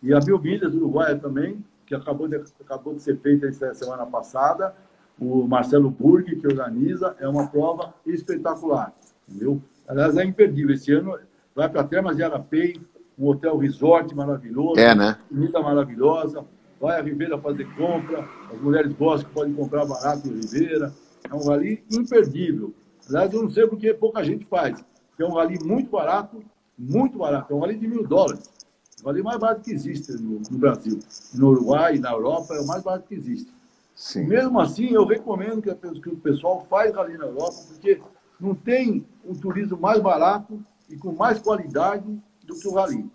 [0.01, 4.07] E a Mil Milhas Uruguaia também, que acabou de, acabou de ser feita essa semana
[4.07, 4.75] passada,
[5.19, 8.93] o Marcelo Burg, que organiza, é uma prova espetacular,
[9.29, 9.61] entendeu?
[9.89, 10.75] Aliás, é imperdível.
[10.75, 11.19] Esse ano
[11.55, 12.81] vai para Termas de Arapei,
[13.19, 15.17] um hotel resort maravilhoso, é, né?
[15.29, 16.45] comida maravilhosa,
[16.81, 20.93] vai a Ribeira fazer compra, as mulheres gostam que podem comprar barato em Ribeira.
[21.29, 22.75] É um rally imperdível.
[23.09, 24.85] Aliás, eu não sei porque pouca gente faz.
[25.19, 26.43] É um rally muito barato,
[26.79, 27.53] muito barato.
[27.53, 28.51] É um rally de mil dólares.
[29.03, 30.99] O rally mais barato que existe no, no Brasil.
[31.35, 33.53] No Uruguai, na Europa, é o mais barato que existe.
[33.95, 34.27] Sim.
[34.27, 38.01] Mesmo assim, eu recomendo que, que o pessoal faz rally na Europa, porque
[38.41, 40.61] não tem um turismo mais barato
[40.91, 42.05] e com mais qualidade
[42.45, 43.09] do que o rally.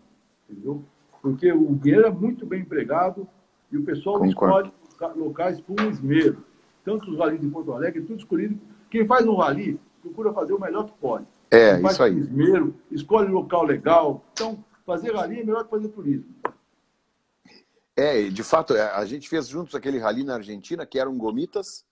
[0.50, 0.84] Entendeu?
[1.22, 3.28] Porque o dinheiro é muito bem empregado
[3.72, 4.72] e o pessoal Concordo.
[4.90, 6.44] escolhe locais com esmero.
[6.90, 8.60] Tanto os rallies de Porto Alegre, tudo escolhido.
[8.90, 11.28] Quem faz um rally procura fazer o melhor que pode.
[11.52, 12.18] É, Quem isso aí.
[12.18, 14.26] esmero, escolhe local legal.
[14.32, 16.34] Então, fazer rally é melhor que fazer turismo.
[17.96, 21.86] É, de fato, é, a gente fez juntos aquele rally na Argentina, que eram gomitas,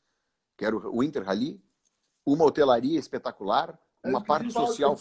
[0.58, 1.62] que era o Winter Rally,
[2.26, 4.98] uma hotelaria espetacular, uma parte social.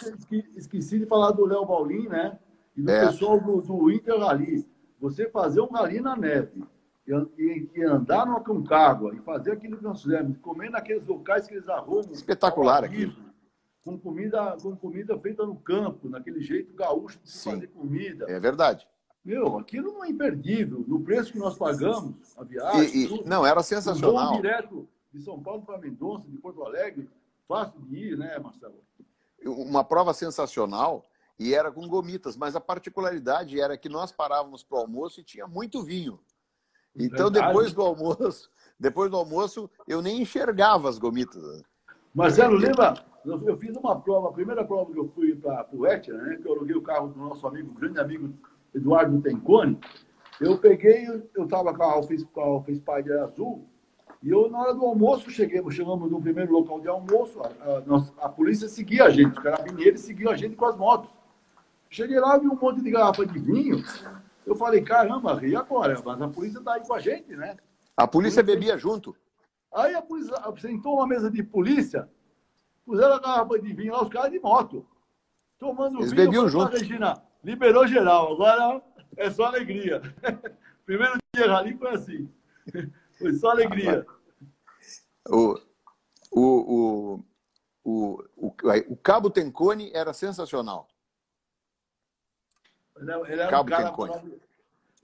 [0.55, 2.39] Esqueci, de falar do Léo Paulin, né?
[2.77, 3.07] E do é.
[3.07, 4.69] pessoal do, do Inter Rally.
[5.01, 6.67] Você fazer um rally na neve
[7.07, 11.55] e, e, andar no Aconcagua e fazer aquilo que nós fizemos, comer naqueles locais que
[11.55, 12.13] eles arrumam.
[12.13, 13.15] Espetacular aqui.
[13.85, 17.53] Com comida, com comida feita no campo, naquele jeito gaúcho de Sim.
[17.53, 18.27] fazer comida.
[18.29, 18.89] É verdade.
[19.25, 20.85] Meu, aquilo não é imperdível.
[20.87, 22.83] No preço que nós pagamos, a viagem.
[22.83, 24.35] E, e, tudo, não, era sensacional.
[24.35, 27.09] Um direto de São Paulo para Mendonça, de Porto Alegre,
[27.47, 28.75] fácil de ir, né, Marcelo?
[29.45, 31.05] Uma prova sensacional
[31.39, 35.25] e era com gomitas, mas a particularidade era que nós parávamos para o almoço e
[35.25, 36.19] tinha muito vinho.
[36.99, 41.63] Então, depois do almoço, depois do almoço, eu nem enxergava as gomitas.
[42.15, 42.95] Marcelo, lembra?
[43.25, 46.37] Eu fiz uma prova, a primeira prova que eu fui para o Etna, né?
[46.37, 48.33] Que eu aluguei o carro do nosso amigo, grande amigo
[48.75, 49.79] Eduardo Tencone.
[50.41, 53.65] Eu peguei, eu estava com a Alfa, Spider azul,
[54.23, 58.27] e eu, na hora do almoço, cheguei, chegamos no primeiro local de almoço, a, a,
[58.27, 61.11] a polícia seguia a gente, os carabineiros seguiam a gente com as motos.
[61.91, 63.83] Cheguei lá, vi um monte de garrafa de vinho.
[64.47, 66.01] Eu falei, caramba, e agora?
[66.05, 67.57] Mas a polícia tá aí com a gente, né?
[67.97, 69.17] A polícia, bebia junto.
[69.75, 72.09] Aí a polícia sentou uma mesa de polícia,
[72.85, 74.87] puseram a garrafa de vinho lá, os caras de moto.
[75.59, 76.25] Tomando Eles vinho.
[76.25, 76.77] bebiam junto.
[76.77, 78.83] Regina, liberou geral, agora
[79.17, 80.01] é só alegria.
[80.87, 82.31] Primeiro dia ali foi assim.
[83.19, 84.05] Foi só alegria.
[85.27, 85.59] O,
[86.31, 87.25] o, o,
[87.83, 88.55] o, o,
[88.91, 90.87] o Cabo Tencone era sensacional.
[92.99, 94.23] Ele, ele era Cabo um cara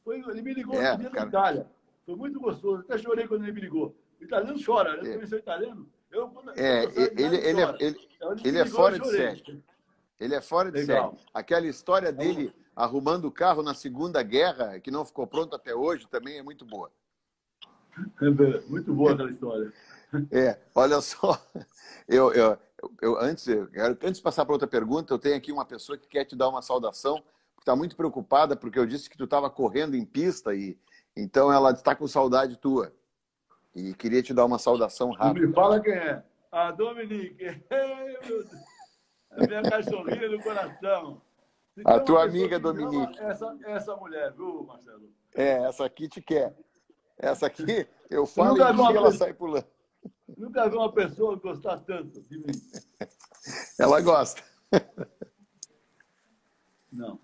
[0.05, 1.66] Foi, ele me ligou é, no dia Itália.
[2.07, 2.80] Foi muito gostoso.
[2.80, 3.95] Até chorei quando ele me ligou.
[4.20, 5.11] O italiano chora, né?
[5.11, 5.88] Eu conheci o italiano.
[6.11, 8.09] Eu, é, ele, ele, é, ele,
[8.45, 9.62] ele é fora de série.
[10.20, 11.12] Ele é fora de Legal.
[11.12, 11.22] série.
[11.32, 16.07] Aquela história dele arrumando o carro na Segunda Guerra, que não ficou pronto até hoje,
[16.09, 16.90] também é muito boa.
[18.20, 18.30] É
[18.68, 19.72] muito boa aquela história.
[20.30, 21.40] É, olha só,
[22.07, 22.59] eu, eu,
[23.01, 23.68] eu antes, eu,
[24.03, 26.49] antes de passar para outra pergunta, eu tenho aqui uma pessoa que quer te dar
[26.49, 27.22] uma saudação
[27.62, 30.76] está muito preocupada porque eu disse que tu estava correndo em pista e
[31.16, 32.92] então ela está com saudade tua.
[33.74, 35.46] E queria te dar uma saudação rápida.
[35.46, 36.22] Me fala quem é.
[36.50, 37.44] A Dominique.
[39.30, 41.22] a minha cachorrinha do coração.
[41.84, 43.18] a tua amiga Dominique.
[43.18, 45.10] Essa, essa mulher, viu, Marcelo?
[45.34, 46.54] É, essa aqui te quer.
[47.16, 49.66] Essa aqui, eu falo e ela pessoa, sai pulando.
[50.36, 52.52] Nunca vi uma pessoa gostar tanto de mim.
[53.78, 54.42] Ela gosta.
[56.92, 57.18] Não.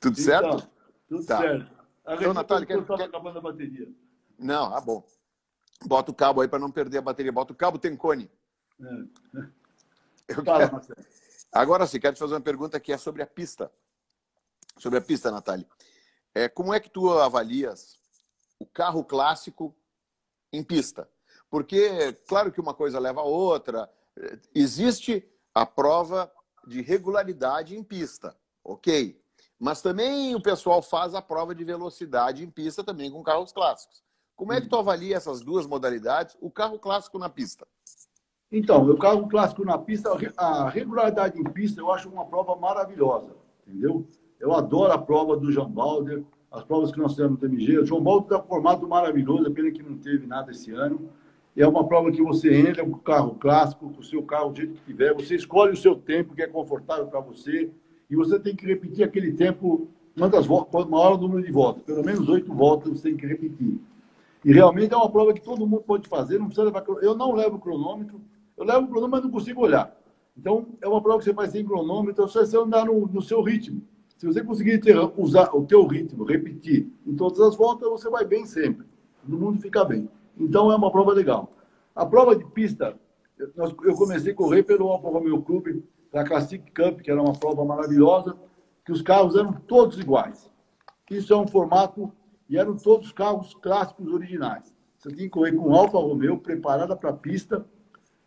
[0.00, 0.70] Tudo então, certo?
[1.06, 1.38] Tudo tá.
[1.38, 1.80] certo.
[2.04, 3.02] A então, Natália, quer, quer...
[3.02, 3.88] acabando a bateria.
[4.38, 5.06] Não, ah, bom.
[5.84, 7.30] Bota o cabo aí para não perder a bateria.
[7.30, 8.30] Bota o cabo Tencone.
[8.80, 9.46] É.
[10.28, 10.72] Eu Fala, quero...
[10.72, 11.06] Marcelo.
[11.52, 13.70] Agora sim, quero te fazer uma pergunta que é sobre a pista.
[14.78, 15.66] Sobre a pista, Natália.
[16.34, 17.98] É, como é que tu avalias
[18.58, 19.76] o carro clássico
[20.52, 21.08] em pista?
[21.50, 23.90] Porque, claro que uma coisa leva a outra.
[24.54, 26.32] Existe a prova
[26.66, 29.19] de regularidade em pista, ok?
[29.60, 34.02] Mas também o pessoal faz a prova de velocidade em pista também com carros clássicos.
[34.34, 37.68] Como é que tu avalia essas duas modalidades, o carro clássico na pista?
[38.50, 43.36] Então, o carro clássico na pista, a regularidade em pista eu acho uma prova maravilhosa,
[43.66, 44.08] entendeu?
[44.40, 47.80] Eu adoro a prova do João Balder, as provas que nós temos no TMG.
[47.80, 51.10] O João Balder está formado maravilhoso, é pena que não teve nada esse ano.
[51.54, 54.56] É uma prova que você entra com o carro clássico, com o seu carro do
[54.56, 57.70] jeito que tiver, você escolhe o seu tempo que é confortável para você,
[58.10, 59.88] e você tem que repetir aquele tempo,
[60.18, 63.80] quantas voltas, maior o número de voltas, pelo menos oito voltas você tem que repetir.
[64.44, 66.84] E realmente é uma prova que todo mundo pode fazer, não precisa levar.
[67.02, 68.20] Eu não levo cronômetro,
[68.56, 69.96] eu levo cronômetro, mas não consigo olhar.
[70.36, 73.42] Então, é uma prova que você faz sem cronômetro, só você andar no, no seu
[73.42, 73.82] ritmo.
[74.16, 78.24] Se você conseguir ter, usar o teu ritmo, repetir em todas as voltas, você vai
[78.24, 78.86] bem sempre.
[79.22, 80.08] Todo mundo fica bem.
[80.38, 81.52] Então, é uma prova legal.
[81.94, 82.98] A prova de pista,
[83.38, 85.82] eu comecei a correr pelo Alfa Romeo Clube
[86.12, 88.36] da Classic Cup, que era uma prova maravilhosa,
[88.84, 90.50] que os carros eram todos iguais.
[91.10, 92.12] Isso é um formato,
[92.48, 94.74] e eram todos carros clássicos originais.
[94.98, 97.64] Você tinha que correr com Alfa Romeo preparada para a pista,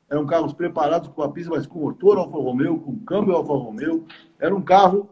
[0.09, 4.05] eram carros preparados para a pista, mas com motor Alfa Romeo, com câmbio Alfa Romeo.
[4.39, 5.09] Era um carro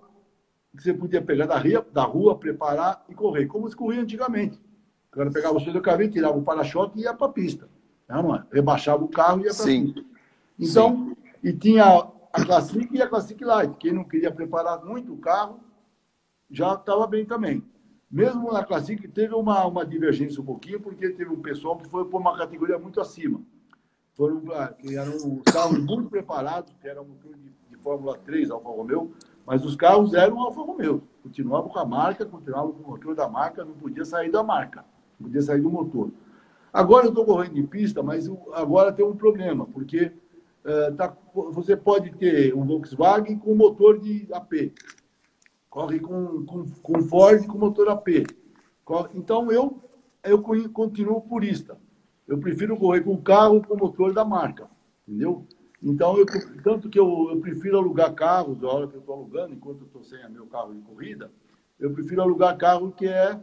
[0.76, 4.60] que você podia pegar da, ria, da rua, preparar e correr, como se corria antigamente.
[5.12, 7.68] O cara pegava o seu do carrinho, tirava o para-choque e ia para a pista.
[8.08, 8.44] Não, é?
[8.52, 10.06] Rebaixava o carro e ia para a pista.
[10.58, 11.16] Então, Sim.
[11.44, 13.76] e tinha a Classic e a Classic Light.
[13.78, 15.60] Quem não queria preparar muito o carro,
[16.50, 17.64] já estava bem também.
[18.10, 22.06] Mesmo na Classic, teve uma, uma divergência um pouquinho, porque teve um pessoal que foi
[22.06, 23.42] por uma categoria muito acima.
[24.14, 29.14] Foram, ah, que eram carros muito preparados, que eram de, de Fórmula 3, Alfa Romeo,
[29.46, 31.02] mas os carros eram Alfa Romeo.
[31.24, 34.84] Continuavam com a marca, continuavam com o motor da marca, não podia sair da marca,
[35.18, 36.12] não podia sair do motor.
[36.74, 40.12] Agora eu estou correndo em pista, mas agora tem um problema, porque
[41.52, 44.74] você pode ter um Volkswagen com motor de AP.
[45.70, 48.26] Corre com, com, com Ford com motor AP.
[49.16, 49.82] Então, eu,
[50.24, 51.78] eu continuo purista.
[52.28, 54.70] Eu prefiro correr com carro com motor da marca.
[55.08, 55.46] Entendeu?
[55.82, 56.26] Então, eu,
[56.64, 59.88] tanto que eu, eu prefiro alugar carros, da hora que eu estou alugando, enquanto eu
[59.88, 61.32] estou sem meu carro de corrida,
[61.80, 63.42] eu prefiro alugar carro que é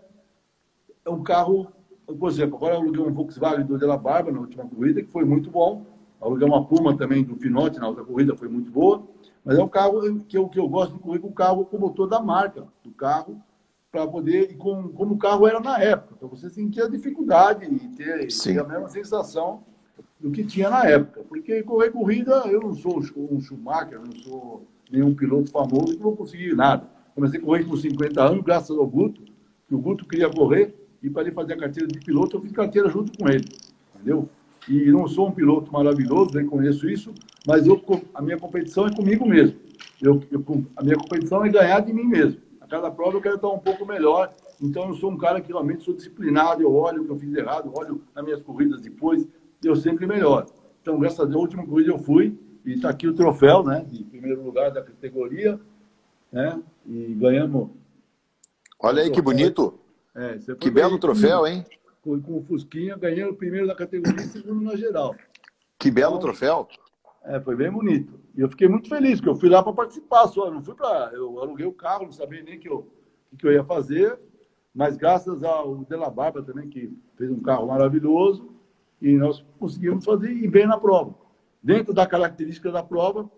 [1.06, 1.72] um carro,
[2.06, 5.10] por exemplo, agora eu aluguei um Volkswagen do De La Barba na última corrida, que
[5.10, 5.84] foi muito bom.
[6.20, 9.06] Aluguei uma Puma também do Finote na outra corrida, foi muito boa.
[9.44, 11.76] Mas é um carro que eu, que eu gosto de correr com o carro com
[11.76, 13.40] o motor da marca do carro,
[13.90, 16.14] para poder, com, como o carro era na época.
[16.16, 19.62] Então você sentia a dificuldade e ter, ter a mesma sensação
[20.20, 21.22] do que tinha na época.
[21.28, 26.14] Porque correr corrida, eu não sou um Schumacher, não sou nenhum piloto famoso que não
[26.14, 26.86] conseguir nada.
[27.14, 29.22] Comecei a correr com 50 anos, graças ao Guto,
[29.66, 32.52] que o Guto queria correr, e para ele fazer a carteira de piloto, eu fiz
[32.52, 33.44] carteira junto com ele.
[33.94, 34.28] Entendeu?
[34.68, 37.14] E não sou um piloto maravilhoso, nem conheço isso,
[37.46, 37.80] mas eu,
[38.14, 39.58] a minha competição é comigo mesmo.
[40.00, 40.44] Eu, eu,
[40.76, 42.40] a minha competição é ganhar de mim mesmo.
[42.60, 44.32] A cada prova eu quero estar um pouco melhor.
[44.60, 47.34] Então eu sou um cara que realmente sou disciplinado, eu olho o que eu fiz
[47.34, 49.26] errado, olho nas minhas corridas depois,
[49.64, 50.46] eu sempre melhor.
[50.82, 53.84] Então, graças a Deus, a última corrida eu fui e está aqui o troféu, né?
[53.90, 55.58] De primeiro lugar da categoria,
[56.30, 56.60] né?
[56.86, 57.70] E ganhamos.
[58.80, 59.78] Olha aí que bonito.
[60.14, 61.64] É, que belo troféu, hein?
[62.08, 65.14] Com, com o Fusquinha, ganhei o primeiro da categoria e segundo na geral.
[65.78, 66.66] Que belo então, troféu.
[67.22, 68.18] É, foi bem bonito.
[68.34, 70.50] E eu fiquei muito feliz, porque eu fui lá para participar só.
[70.50, 71.10] Não fui para.
[71.12, 72.90] Eu aluguei o carro, não sabia nem que eu,
[73.38, 74.18] que eu ia fazer.
[74.74, 78.48] Mas graças ao Della Barba também, que fez um carro maravilhoso,
[79.02, 81.14] e nós conseguimos fazer e bem na prova.
[81.62, 83.30] Dentro da característica da prova,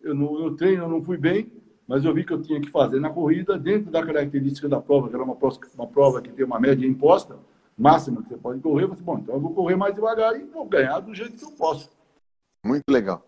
[0.00, 1.52] eu no, no treino eu não fui bem,
[1.86, 5.08] mas eu vi que eu tinha que fazer na corrida, dentro da característica da prova,
[5.08, 7.38] que era uma prova, uma prova que tem uma média imposta,
[7.76, 10.64] máxima que você pode correr, falei, bom, então eu vou correr mais devagar e vou
[10.64, 11.90] ganhar do jeito que eu posso.
[12.64, 13.24] Muito legal.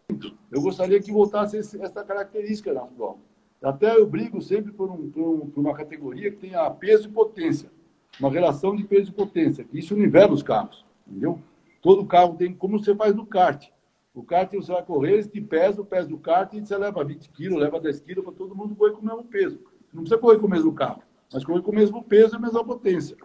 [0.50, 3.18] Eu gostaria que voltasse esse, essa característica na prova.
[3.62, 7.12] Até eu brigo sempre por, um, por, um, por, uma categoria que tenha peso e
[7.12, 7.70] potência.
[8.18, 11.40] Uma relação de peso e potência, que isso nivela os carros, entendeu?
[11.82, 13.68] Todo carro tem, como você faz no kart.
[14.14, 17.28] O kart você vai correr, te pesam, o peso do kart e você leva 20
[17.30, 19.58] quilos, leva 10 quilos para todo mundo correr com o mesmo peso.
[19.58, 22.36] Você não precisa correr com o mesmo carro, mas correr com o mesmo peso e
[22.36, 23.16] a mesma potência.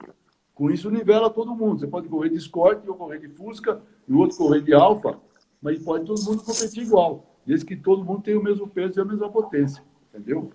[0.53, 1.79] Com isso, nivela todo mundo.
[1.79, 5.17] Você pode correr de Escort, eu correr de Fusca, e o outro correr de Alfa,
[5.61, 9.01] mas pode todo mundo competir igual, desde que todo mundo tenha o mesmo peso e
[9.01, 9.83] a mesma potência.
[10.13, 10.51] Entendeu?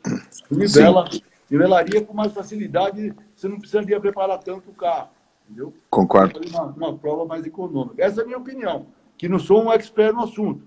[0.51, 1.09] Nivela,
[1.51, 5.09] nivelaria com mais facilidade, você não precisaria preparar tanto o carro.
[5.44, 5.72] Entendeu?
[5.90, 6.40] Concordo.
[6.49, 8.03] Uma, uma prova mais econômica.
[8.03, 8.86] Essa é a minha opinião,
[9.16, 10.62] que não sou um expert no assunto.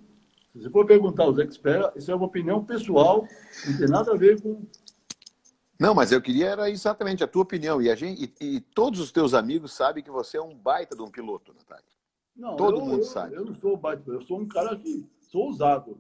[0.52, 3.26] Se você for perguntar aos experts, isso é uma opinião pessoal,
[3.66, 4.62] não tem nada a ver com.
[5.82, 7.82] Não, mas eu queria era exatamente a tua opinião.
[7.82, 10.96] E, a gente, e, e todos os teus amigos sabem que você é um baita
[10.96, 11.84] de um piloto, Natália.
[12.36, 13.34] Não, Todo eu, mundo eu, sabe.
[13.34, 16.00] Eu não sou baita, eu sou um cara que sou ousado.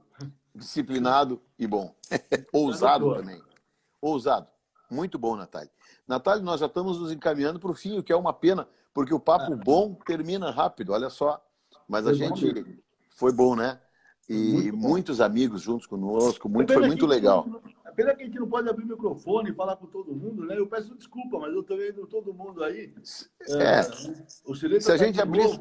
[0.53, 1.95] Disciplinado e bom.
[2.53, 3.41] ousado também.
[3.99, 4.47] Ousado.
[4.87, 5.71] Muito bom, Natália.
[6.07, 9.15] Natália, nós já estamos nos encaminhando para o fim, o que é uma pena, porque
[9.15, 9.55] o papo é.
[9.55, 11.43] bom termina rápido, olha só.
[11.87, 12.53] Mas a gente.
[12.53, 12.71] Bom
[13.09, 13.79] foi bom, né?
[14.29, 15.23] E muito muitos bom.
[15.23, 17.47] amigos juntos conosco, muito, foi muito legal.
[17.91, 20.57] Pena que a gente não pode abrir o microfone e falar com todo mundo, né?
[20.57, 22.93] Eu peço desculpa, mas eu estou vendo todo mundo aí.
[23.49, 23.79] É.
[23.79, 23.81] é
[24.45, 25.59] o Se a tá gente abrisse.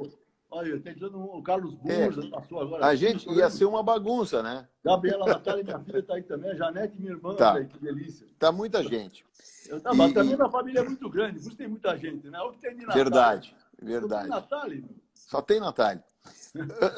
[0.53, 2.29] Olha, tem o Carlos Burza, é.
[2.29, 2.85] passou agora.
[2.85, 4.69] A gente ia ser uma bagunça, né?
[4.85, 6.51] Gabriela Natália, minha filha, está aí também.
[6.51, 7.55] A Janete, minha irmã, tá.
[7.55, 8.27] Aí, que delícia.
[8.37, 9.25] Tá muita gente.
[9.69, 10.13] Eu tava, e...
[10.13, 12.41] Também minha família é muito grande, por isso tem muita gente, né?
[12.41, 13.05] O que tem de Natália.
[13.05, 14.29] Verdade, verdade.
[14.29, 14.85] Só tem Natália.
[15.15, 16.05] Só tem Natália.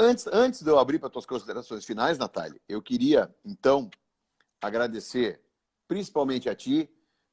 [0.00, 3.90] antes, antes de eu abrir para tuas considerações finais, Natália, eu queria, então,
[4.62, 5.42] agradecer
[5.86, 6.88] principalmente a ti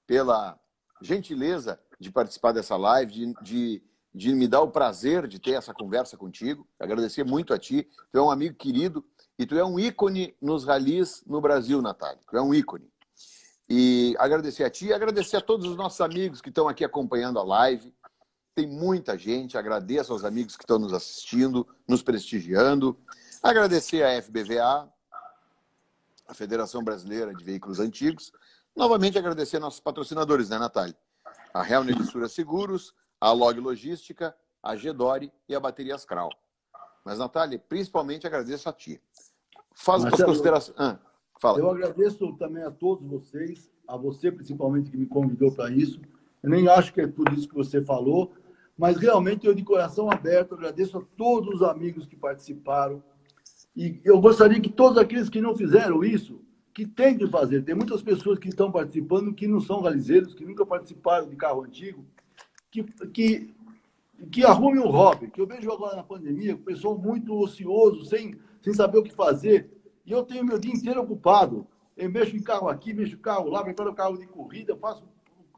[0.05, 0.59] pela
[1.01, 5.73] gentileza de participar dessa live, de, de de me dar o prazer de ter essa
[5.73, 6.67] conversa contigo.
[6.80, 7.88] Agradecer muito a ti.
[8.11, 9.05] Tu é um amigo querido
[9.38, 12.19] e tu é um ícone nos ralis no Brasil, Natália.
[12.30, 12.91] Tu é um ícone.
[13.69, 17.39] E agradecer a ti e agradecer a todos os nossos amigos que estão aqui acompanhando
[17.39, 17.93] a live.
[18.55, 19.57] Tem muita gente.
[19.57, 22.97] Agradeço aos amigos que estão nos assistindo, nos prestigiando.
[23.43, 24.91] Agradecer à FBVA,
[26.30, 28.32] a Federação Brasileira de Veículos Antigos.
[28.75, 30.95] Novamente agradecer nossos patrocinadores, né, Natália?
[31.51, 36.30] A Real Negissura Seguros, a Log Logística, a Gedore e a Baterias Kral.
[37.03, 39.01] Mas, Natália, principalmente agradeço a ti.
[39.73, 40.77] Faz as considerações.
[40.80, 40.99] Ah,
[41.41, 41.57] fala.
[41.57, 45.99] Eu agradeço também a todos vocês, a você principalmente que me convidou para isso.
[46.43, 48.32] Eu nem acho que é por isso que você falou,
[48.77, 53.03] mas realmente eu, de coração aberto, agradeço a todos os amigos que participaram.
[53.80, 56.41] E eu gostaria que todos aqueles que não fizeram isso,
[56.73, 57.63] que têm que fazer.
[57.63, 61.63] Tem muitas pessoas que estão participando que não são galizeiros, que nunca participaram de carro
[61.63, 62.05] antigo
[62.69, 63.55] que, que,
[64.30, 68.38] que arrume um hobby, que eu vejo agora na pandemia, o pessoal muito ocioso, sem,
[68.61, 69.71] sem saber o que fazer.
[70.05, 71.65] E eu tenho meu dia inteiro ocupado.
[71.95, 75.05] Eu mexo em carro aqui, mexo em carro lá, preparo carro de corrida, faço,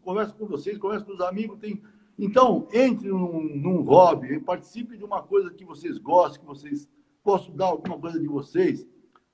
[0.03, 1.57] converso com vocês, converso com os amigos.
[1.57, 1.82] Tem...
[2.19, 6.88] Então, entre num, num hobby, participe de uma coisa que vocês gostam, que vocês
[7.24, 8.88] possam dar alguma coisa de vocês,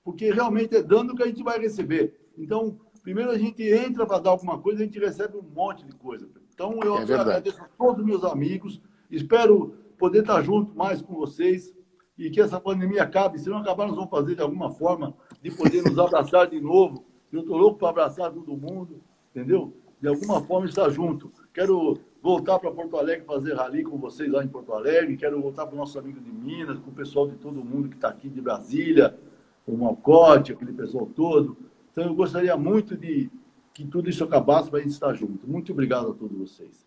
[0.03, 2.19] porque realmente é dando que a gente vai receber.
[2.37, 5.93] Então, primeiro a gente entra para dar alguma coisa, a gente recebe um monte de
[5.93, 6.29] coisa.
[6.53, 11.13] Então, eu é agradeço a todos os meus amigos, espero poder estar junto mais com
[11.13, 11.73] vocês
[12.17, 13.39] e que essa pandemia acabe.
[13.39, 17.05] Se não acabar, nós vamos fazer de alguma forma de poder nos abraçar de novo.
[17.31, 19.73] Eu estou louco para abraçar todo mundo, entendeu?
[20.01, 21.31] De alguma forma estar junto.
[21.53, 21.97] Quero
[22.27, 25.15] voltar para Porto Alegre fazer rally com vocês lá em Porto Alegre.
[25.15, 27.95] Quero voltar para o nosso amigo de Minas, com o pessoal de todo mundo que
[27.95, 29.17] está aqui de Brasília,
[29.65, 31.57] o Malcote, aquele pessoal todo.
[31.89, 33.31] Então eu gostaria muito de
[33.73, 35.47] que tudo isso acabasse para a gente estar junto.
[35.47, 36.85] Muito obrigado a todos vocês.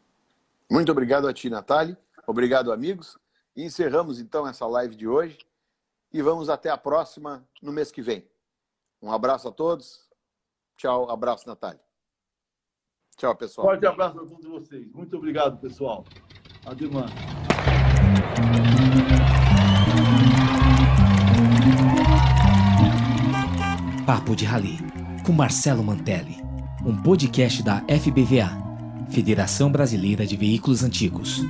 [0.70, 1.96] Muito obrigado a ti, Natália.
[2.26, 3.18] Obrigado, amigos.
[3.56, 5.38] E encerramos então essa live de hoje
[6.12, 8.28] e vamos até a próxima no mês que vem.
[9.00, 10.06] Um abraço a todos.
[10.76, 11.89] Tchau, abraço, Natália.
[13.20, 13.66] Tchau, pessoal.
[13.66, 14.90] Forte abraço a todos vocês.
[14.94, 16.06] Muito obrigado, pessoal.
[16.64, 17.04] Ademã.
[24.06, 24.78] Papo de Rally,
[25.26, 26.38] com Marcelo Mantelli.
[26.82, 28.56] Um podcast da FBVA,
[29.10, 31.42] Federação Brasileira de Veículos Antigos.